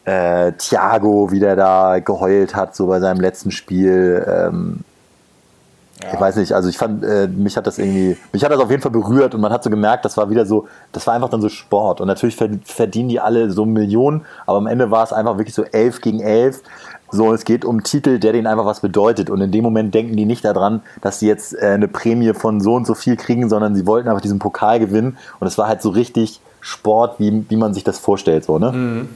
äh, 0.04 0.52
Thiago, 0.52 1.32
wie 1.32 1.40
der 1.40 1.56
da 1.56 2.00
geheult 2.00 2.54
hat, 2.54 2.76
so 2.76 2.86
bei 2.86 3.00
seinem 3.00 3.20
letzten 3.20 3.50
Spiel. 3.50 4.26
Ähm, 4.28 4.80
Ich 6.12 6.20
weiß 6.20 6.36
nicht, 6.36 6.52
also 6.52 6.68
ich 6.68 6.78
fand, 6.78 7.04
äh, 7.04 7.26
mich 7.28 7.56
hat 7.56 7.66
das 7.66 7.78
irgendwie, 7.78 8.16
mich 8.32 8.44
hat 8.44 8.52
das 8.52 8.60
auf 8.60 8.70
jeden 8.70 8.82
Fall 8.82 8.92
berührt 8.92 9.34
und 9.34 9.40
man 9.40 9.52
hat 9.52 9.64
so 9.64 9.70
gemerkt, 9.70 10.04
das 10.04 10.16
war 10.16 10.30
wieder 10.30 10.46
so, 10.46 10.68
das 10.92 11.06
war 11.06 11.14
einfach 11.14 11.28
dann 11.28 11.40
so 11.40 11.48
Sport 11.48 12.00
und 12.00 12.06
natürlich 12.06 12.36
verd- 12.36 12.60
verdienen 12.64 13.08
die 13.08 13.20
alle 13.20 13.50
so 13.50 13.64
Millionen, 13.64 14.24
aber 14.46 14.58
am 14.58 14.66
Ende 14.66 14.90
war 14.90 15.02
es 15.02 15.12
einfach 15.12 15.38
wirklich 15.38 15.54
so 15.54 15.64
elf 15.64 16.00
gegen 16.00 16.20
elf. 16.20 16.62
So, 17.10 17.32
es 17.32 17.44
geht 17.44 17.64
um 17.64 17.76
einen 17.76 17.84
Titel, 17.84 18.18
der 18.18 18.32
denen 18.34 18.46
einfach 18.46 18.66
was 18.66 18.80
bedeutet 18.80 19.30
und 19.30 19.40
in 19.40 19.50
dem 19.50 19.64
Moment 19.64 19.94
denken 19.94 20.14
die 20.14 20.26
nicht 20.26 20.44
daran, 20.44 20.82
dass 21.00 21.20
sie 21.20 21.26
jetzt 21.26 21.54
äh, 21.54 21.68
eine 21.68 21.88
Prämie 21.88 22.34
von 22.34 22.60
so 22.60 22.74
und 22.74 22.86
so 22.86 22.94
viel 22.94 23.16
kriegen, 23.16 23.48
sondern 23.48 23.74
sie 23.74 23.86
wollten 23.86 24.08
einfach 24.08 24.20
diesen 24.20 24.38
Pokal 24.38 24.78
gewinnen 24.78 25.16
und 25.40 25.46
es 25.46 25.56
war 25.56 25.68
halt 25.68 25.80
so 25.80 25.88
richtig 25.88 26.40
Sport, 26.60 27.18
wie, 27.18 27.46
wie 27.48 27.56
man 27.56 27.72
sich 27.72 27.82
das 27.84 27.98
vorstellt, 27.98 28.44
so, 28.44 28.58
ne? 28.58 29.06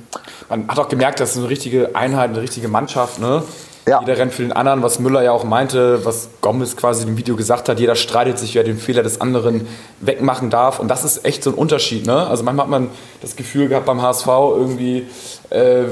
Man 0.49 0.68
hat 0.68 0.79
auch 0.79 0.88
gemerkt, 0.88 1.21
das 1.21 1.33
ist 1.33 1.38
eine 1.38 1.49
richtige 1.49 1.95
Einheit, 1.95 2.31
eine 2.31 2.40
richtige 2.40 2.68
Mannschaft. 2.68 3.21
Ne? 3.21 3.42
Ja. 3.87 3.99
Jeder 3.99 4.16
rennt 4.16 4.33
für 4.33 4.42
den 4.42 4.53
anderen, 4.53 4.83
was 4.83 5.01
Müller 5.01 5.23
ja 5.23 5.33
auch 5.33 5.42
meinte, 5.42 6.05
was 6.05 6.29
Gomez 6.40 6.77
quasi 6.77 7.05
im 7.05 7.16
Video 7.16 7.35
gesagt 7.35 7.68
hat. 7.68 7.81
Jeder 7.81 7.97
streitet 7.97 8.38
sich, 8.38 8.55
wer 8.55 8.62
den 8.62 8.79
Fehler 8.79 9.03
des 9.03 9.21
anderen 9.21 9.66
wegmachen 10.01 10.51
darf. 10.51 10.79
Und 10.79 10.87
das 10.87 11.05
ist 11.05 11.25
echt 11.25 11.42
so 11.42 11.51
ein 11.51 11.55
Unterschied. 11.55 12.07
Ne? 12.07 12.14
Also 12.29 12.45
manchmal 12.45 12.66
hat 12.66 12.71
man 12.71 12.90
das 13.23 13.35
Gefühl 13.35 13.68
gehabt 13.68 13.87
beim 13.87 14.01
HSV 14.01 14.27
irgendwie, 14.27 15.07
äh, 15.51 15.85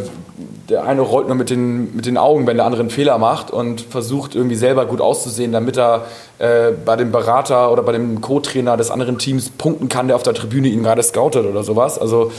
der 0.69 0.85
eine 0.85 1.01
rollt 1.01 1.27
nur 1.27 1.37
mit 1.37 1.51
den, 1.51 1.97
mit 1.97 2.07
den 2.07 2.17
Augen, 2.17 2.47
wenn 2.47 2.57
der 2.57 2.67
andere 2.67 2.83
einen 2.83 2.91
Fehler 2.91 3.19
macht 3.19 3.51
und 3.51 3.81
versucht 3.81 4.37
irgendwie 4.37 4.55
selber 4.55 4.87
gut 4.87 5.01
auszusehen, 5.01 5.51
damit 5.51 5.77
er 5.77 6.05
äh, 6.39 6.71
bei 6.71 6.95
dem 6.95 7.11
Berater 7.11 7.73
oder 7.73 7.83
bei 7.83 7.91
dem 7.91 8.21
Co-Trainer 8.21 8.77
des 8.77 8.93
anderen 8.93 9.19
Teams 9.19 9.51
punkten 9.51 9.89
kann, 9.89 10.07
der 10.07 10.15
auf 10.15 10.23
der 10.23 10.35
Tribüne 10.35 10.69
ihn 10.69 10.85
gerade 10.85 11.03
scoutet 11.03 11.45
oder 11.45 11.65
sowas. 11.65 11.99
Also 11.99 12.31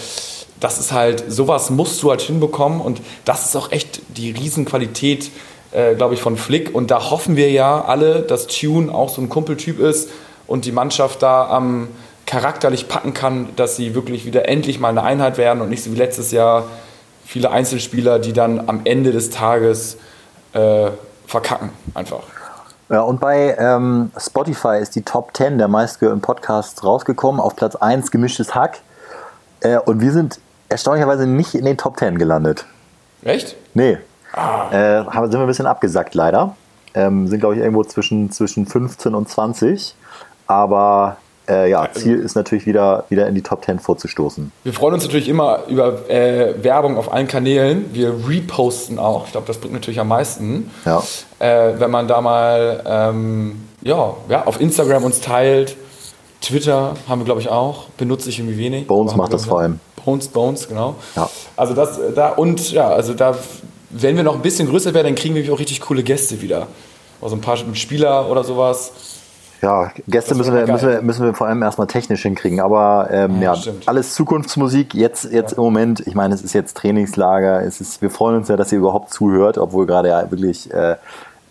das 0.62 0.80
ist 0.80 0.94
halt, 0.94 1.26
sowas 1.28 1.70
musst 1.72 2.02
du 2.04 2.12
halt 2.12 2.22
hinbekommen 2.22 2.80
und 2.80 3.02
das 3.26 3.46
ist 3.46 3.56
auch 3.58 3.72
echt 3.72 4.02
die 4.16 4.32
Riesenqualität, 4.32 5.32
äh, 5.72 5.96
glaube 5.96 6.14
ich, 6.14 6.22
von 6.22 6.38
Flick. 6.38 6.74
Und 6.74 6.92
da 6.92 7.10
hoffen 7.10 7.36
wir 7.36 7.52
ja 7.52 7.84
alle, 7.84 8.22
dass 8.22 8.48
Tune 8.48 8.94
auch 8.94 9.10
so 9.10 9.22
ein 9.22 9.28
Kumpeltyp 9.28 9.80
ist 9.80 10.10
und 10.48 10.66
die 10.66 10.72
Mannschaft 10.72 11.24
da 11.24 11.50
am 11.50 11.90
charakterlich 12.28 12.88
packen 12.88 13.14
kann, 13.14 13.50
dass 13.56 13.76
sie 13.76 13.96
wirklich 13.96 14.26
wieder 14.26 14.48
endlich 14.48 14.80
mal 14.80 14.90
eine 14.90 15.04
Einheit 15.04 15.38
werden 15.38 15.62
und 15.62 15.70
nicht 15.70 15.84
so 15.84 15.92
wie 15.92 15.98
letztes 15.98 16.32
Jahr 16.32 16.66
viele 17.26 17.50
Einzelspieler, 17.50 18.20
die 18.20 18.32
dann 18.32 18.70
am 18.70 18.82
Ende 18.84 19.12
des 19.12 19.32
Tages 19.32 19.98
äh, 20.54 20.92
verkacken 21.26 21.72
einfach. 21.96 22.24
Ja, 22.90 23.02
und 23.02 23.20
bei 23.20 23.56
ähm, 23.58 24.12
Spotify 24.18 24.78
ist 24.80 24.96
die 24.96 25.02
Top 25.02 25.36
10 25.36 25.58
der 25.58 25.70
meistgehörten 25.70 26.22
Podcasts 26.22 26.84
rausgekommen. 26.84 27.42
Auf 27.42 27.56
Platz 27.56 27.76
1 27.76 28.12
gemischtes 28.12 28.54
Hack. 28.54 28.80
Äh, 29.62 29.78
und 29.78 30.02
wir 30.02 30.12
sind 30.12 30.40
erstaunlicherweise 30.72 31.28
nicht 31.28 31.54
in 31.56 31.66
den 31.66 31.78
Top 31.78 31.98
10 31.98 32.18
gelandet. 32.18 32.66
Echt? 33.24 33.56
Nee. 33.74 33.98
Äh, 34.34 35.04
haben, 35.06 35.30
sind 35.30 35.40
wir 35.40 35.42
ein 35.42 35.48
bisschen 35.48 35.68
abgesackt 35.68 36.16
leider. 36.16 36.56
Ähm, 36.94 37.28
sind, 37.28 37.40
glaube 37.40 37.56
ich, 37.56 37.62
irgendwo 37.62 37.84
zwischen, 37.84 38.32
zwischen 38.32 38.66
15 38.66 39.14
und 39.14 39.30
20. 39.30 39.96
Aber 40.48 41.18
äh, 41.48 41.70
ja, 41.70 41.88
Ziel 41.92 42.20
ist 42.20 42.36
natürlich 42.36 42.66
wieder, 42.66 43.06
wieder 43.10 43.28
in 43.28 43.36
die 43.36 43.42
Top 43.42 43.64
10 43.66 43.80
vorzustoßen. 43.80 44.52
Wir 44.64 44.74
freuen 44.74 44.94
uns 44.94 45.04
natürlich 45.04 45.30
immer 45.30 45.66
über 45.68 46.10
äh, 46.10 46.64
Werbung 46.64 46.98
auf 46.98 47.12
allen 47.12 47.28
Kanälen. 47.28 47.94
Wir 47.94 48.14
reposten 48.28 49.00
auch. 49.00 49.26
Ich 49.26 49.32
glaube, 49.32 49.48
das 49.48 49.58
bringt 49.58 49.74
natürlich 49.74 50.00
am 50.00 50.08
meisten. 50.08 50.72
Ja. 50.86 51.04
Äh, 51.40 51.80
wenn 51.80 51.92
man 51.92 52.08
da 52.08 52.22
mal 52.22 52.84
ähm, 52.86 53.68
ja, 53.82 54.14
ja, 54.30 54.46
auf 54.46 54.62
Instagram 54.62 55.04
uns 55.04 55.22
teilt. 55.22 55.76
Twitter 56.42 56.96
haben 57.08 57.22
wir, 57.22 57.26
glaube 57.26 57.42
ich, 57.42 57.50
auch. 57.50 57.86
Benutze 57.98 58.30
ich 58.30 58.40
irgendwie 58.40 58.58
wenig. 58.58 58.88
Bones 58.88 59.12
Aber 59.12 59.12
haben 59.12 59.18
macht 59.20 59.34
das 59.34 59.46
vor 59.46 59.60
allem. 59.60 59.80
Bones, 60.06 60.28
Bones, 60.28 60.68
genau. 60.68 60.96
Ja. 61.16 61.30
Also 61.56 61.74
das 61.74 62.00
da 62.16 62.30
und 62.30 62.72
ja, 62.72 62.90
also 62.90 63.14
da, 63.14 63.38
wenn 63.90 64.16
wir 64.16 64.24
noch 64.24 64.36
ein 64.36 64.42
bisschen 64.42 64.68
größer 64.68 64.94
werden, 64.94 65.08
dann 65.08 65.16
kriegen 65.16 65.36
wir 65.36 65.54
auch 65.54 65.60
richtig 65.60 65.82
coole 65.82 66.04
Gäste 66.04 66.42
wieder. 66.42 66.68
Also 67.22 67.36
ein 67.36 67.42
paar 67.42 67.58
Spieler 67.74 68.30
oder 68.30 68.44
sowas. 68.44 68.92
Ja, 69.62 69.92
Gäste 70.08 70.34
müssen 70.34 70.56
wir, 70.56 70.66
müssen, 70.66 70.90
wir, 70.90 71.02
müssen 71.04 71.24
wir 71.24 71.36
vor 71.36 71.46
allem 71.46 71.62
erstmal 71.62 71.86
technisch 71.86 72.24
hinkriegen. 72.24 72.60
Aber 72.60 73.10
ähm, 73.12 73.42
Ja, 73.42 73.54
ja, 73.54 73.74
alles 73.86 74.16
Zukunftsmusik. 74.16 74.96
Jetzt, 74.96 75.26
jetzt 75.32 75.54
im 75.54 75.64
Moment, 75.64 76.00
ich 76.08 76.16
meine, 76.16 76.34
es 76.34 76.42
ist 76.42 76.54
jetzt 76.54 76.78
Trainingslager. 76.78 77.62
Es 77.64 77.80
ist, 77.80 78.02
wir 78.02 78.10
freuen 78.10 78.38
uns 78.38 78.48
ja, 78.48 78.58
dass 78.58 78.72
ihr 78.72 78.80
überhaupt 78.80 79.14
zuhört, 79.14 79.60
obwohl 79.60 79.86
gerade 79.86 80.10
ja 80.10 80.32
wirklich 80.32 80.74
äh, 80.74 80.96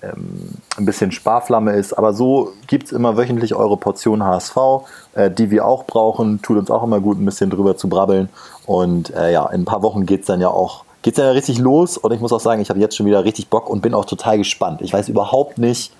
ähm, 0.03 0.55
ein 0.77 0.87
bisschen 0.87 1.13
Sparflamme 1.13 1.73
ist. 1.73 1.93
Aber 1.93 2.13
so 2.13 2.53
gibt 2.67 2.87
es 2.87 2.93
immer 2.93 3.17
wöchentlich 3.17 3.55
eure 3.55 3.77
Portion 3.77 4.25
HSV, 4.25 4.57
äh, 5.15 5.31
die 5.31 5.51
wir 5.51 5.67
auch 5.67 5.85
brauchen. 5.85 6.43
Tut 6.43 6.59
uns 6.59 6.71
auch 6.71 6.83
immer 6.83 7.01
gut, 7.01 7.19
ein 7.19 7.25
bisschen 7.25 7.51
drüber 7.51 7.77
zu 7.77 7.89
brabbeln. 7.89 8.29
Und 8.67 9.15
äh, 9.15 9.33
ja, 9.33 9.47
in 9.47 9.63
ein 9.63 9.65
paar 9.65 9.83
Wochen 9.83 10.07
geht 10.07 10.21
es 10.21 10.27
dann 10.27 10.41
ja 10.41 10.49
auch. 10.49 10.85
Geht's 11.03 11.17
dann 11.17 11.27
ja 11.27 11.33
richtig 11.33 11.59
los 11.59 11.97
und 11.97 12.13
ich 12.13 12.21
muss 12.21 12.33
auch 12.33 12.41
sagen, 12.41 12.61
ich 12.61 12.69
habe 12.69 12.79
jetzt 12.79 12.95
schon 12.95 13.07
wieder 13.07 13.25
richtig 13.25 13.49
Bock 13.49 13.71
und 13.71 13.81
bin 13.81 13.95
auch 13.95 14.05
total 14.05 14.37
gespannt. 14.37 14.83
Ich 14.83 14.93
weiß 14.93 15.09
überhaupt 15.09 15.57
nicht, 15.57 15.93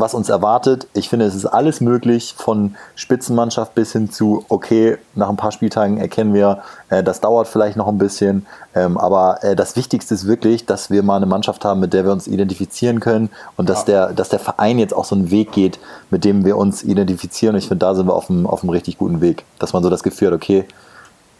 was 0.00 0.14
uns 0.14 0.28
erwartet. 0.28 0.86
Ich 0.94 1.08
finde, 1.08 1.26
es 1.26 1.34
ist 1.34 1.46
alles 1.46 1.80
möglich, 1.80 2.34
von 2.36 2.76
Spitzenmannschaft 2.94 3.74
bis 3.74 3.92
hin 3.92 4.10
zu, 4.10 4.44
okay, 4.48 4.98
nach 5.14 5.28
ein 5.28 5.36
paar 5.36 5.52
Spieltagen 5.52 5.98
erkennen 5.98 6.34
wir, 6.34 6.62
äh, 6.88 7.02
das 7.02 7.20
dauert 7.20 7.48
vielleicht 7.48 7.76
noch 7.76 7.88
ein 7.88 7.98
bisschen, 7.98 8.46
ähm, 8.74 8.98
aber 8.98 9.42
äh, 9.42 9.56
das 9.56 9.76
Wichtigste 9.76 10.14
ist 10.14 10.26
wirklich, 10.26 10.66
dass 10.66 10.90
wir 10.90 11.02
mal 11.02 11.16
eine 11.16 11.26
Mannschaft 11.26 11.64
haben, 11.64 11.80
mit 11.80 11.92
der 11.92 12.04
wir 12.04 12.12
uns 12.12 12.26
identifizieren 12.26 13.00
können 13.00 13.30
und 13.56 13.68
dass, 13.68 13.84
der, 13.84 14.12
dass 14.12 14.28
der 14.28 14.38
Verein 14.38 14.78
jetzt 14.78 14.94
auch 14.94 15.04
so 15.04 15.14
einen 15.14 15.30
Weg 15.30 15.52
geht, 15.52 15.78
mit 16.10 16.24
dem 16.24 16.44
wir 16.44 16.56
uns 16.56 16.82
identifizieren. 16.82 17.54
Und 17.54 17.60
ich 17.60 17.68
finde, 17.68 17.84
da 17.84 17.94
sind 17.94 18.06
wir 18.06 18.14
auf 18.14 18.30
einem, 18.30 18.46
auf 18.46 18.62
einem 18.62 18.70
richtig 18.70 18.98
guten 18.98 19.20
Weg, 19.20 19.44
dass 19.58 19.72
man 19.72 19.82
so 19.82 19.90
das 19.90 20.02
Gefühl 20.02 20.28
hat, 20.28 20.34
okay, 20.34 20.64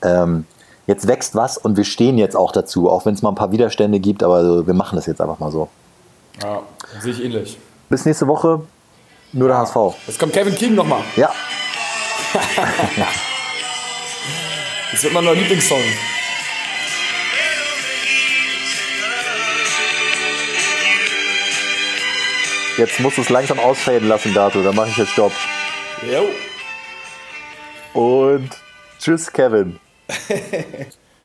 ähm, 0.02 0.46
jetzt 0.86 1.06
wächst 1.06 1.34
was 1.34 1.56
und 1.56 1.76
wir 1.76 1.84
stehen 1.84 2.18
jetzt 2.18 2.36
auch 2.36 2.52
dazu, 2.52 2.90
auch 2.90 3.06
wenn 3.06 3.14
es 3.14 3.22
mal 3.22 3.30
ein 3.30 3.34
paar 3.36 3.52
Widerstände 3.52 4.00
gibt, 4.00 4.22
aber 4.22 4.66
wir 4.66 4.74
machen 4.74 4.96
das 4.96 5.06
jetzt 5.06 5.20
einfach 5.20 5.38
mal 5.38 5.50
so. 5.52 5.68
Ja, 6.42 6.62
sehe 7.00 7.12
ich 7.12 7.24
ähnlich. 7.24 7.58
Bis 7.90 8.04
nächste 8.06 8.28
Woche, 8.28 8.62
nur 9.32 9.48
der 9.48 9.58
HSV. 9.58 9.76
Jetzt 10.06 10.18
kommt 10.20 10.32
Kevin 10.32 10.54
King 10.54 10.74
nochmal. 10.74 11.02
Ja. 11.16 11.30
Das 14.92 15.04
wird 15.04 15.12
mein 15.12 15.24
neuer 15.24 15.36
Lieblingssong. 15.36 15.80
Jetzt 22.76 22.98
musst 22.98 23.18
du 23.18 23.22
es 23.22 23.28
langsam 23.28 23.60
ausfaden 23.60 24.08
lassen, 24.08 24.34
Dato. 24.34 24.62
Dann 24.62 24.74
mache 24.74 24.88
ich 24.88 24.96
jetzt 24.96 25.12
Stopp. 25.12 25.32
Jo. 26.10 26.28
Und 28.00 28.50
tschüss, 28.98 29.32
Kevin. 29.32 29.78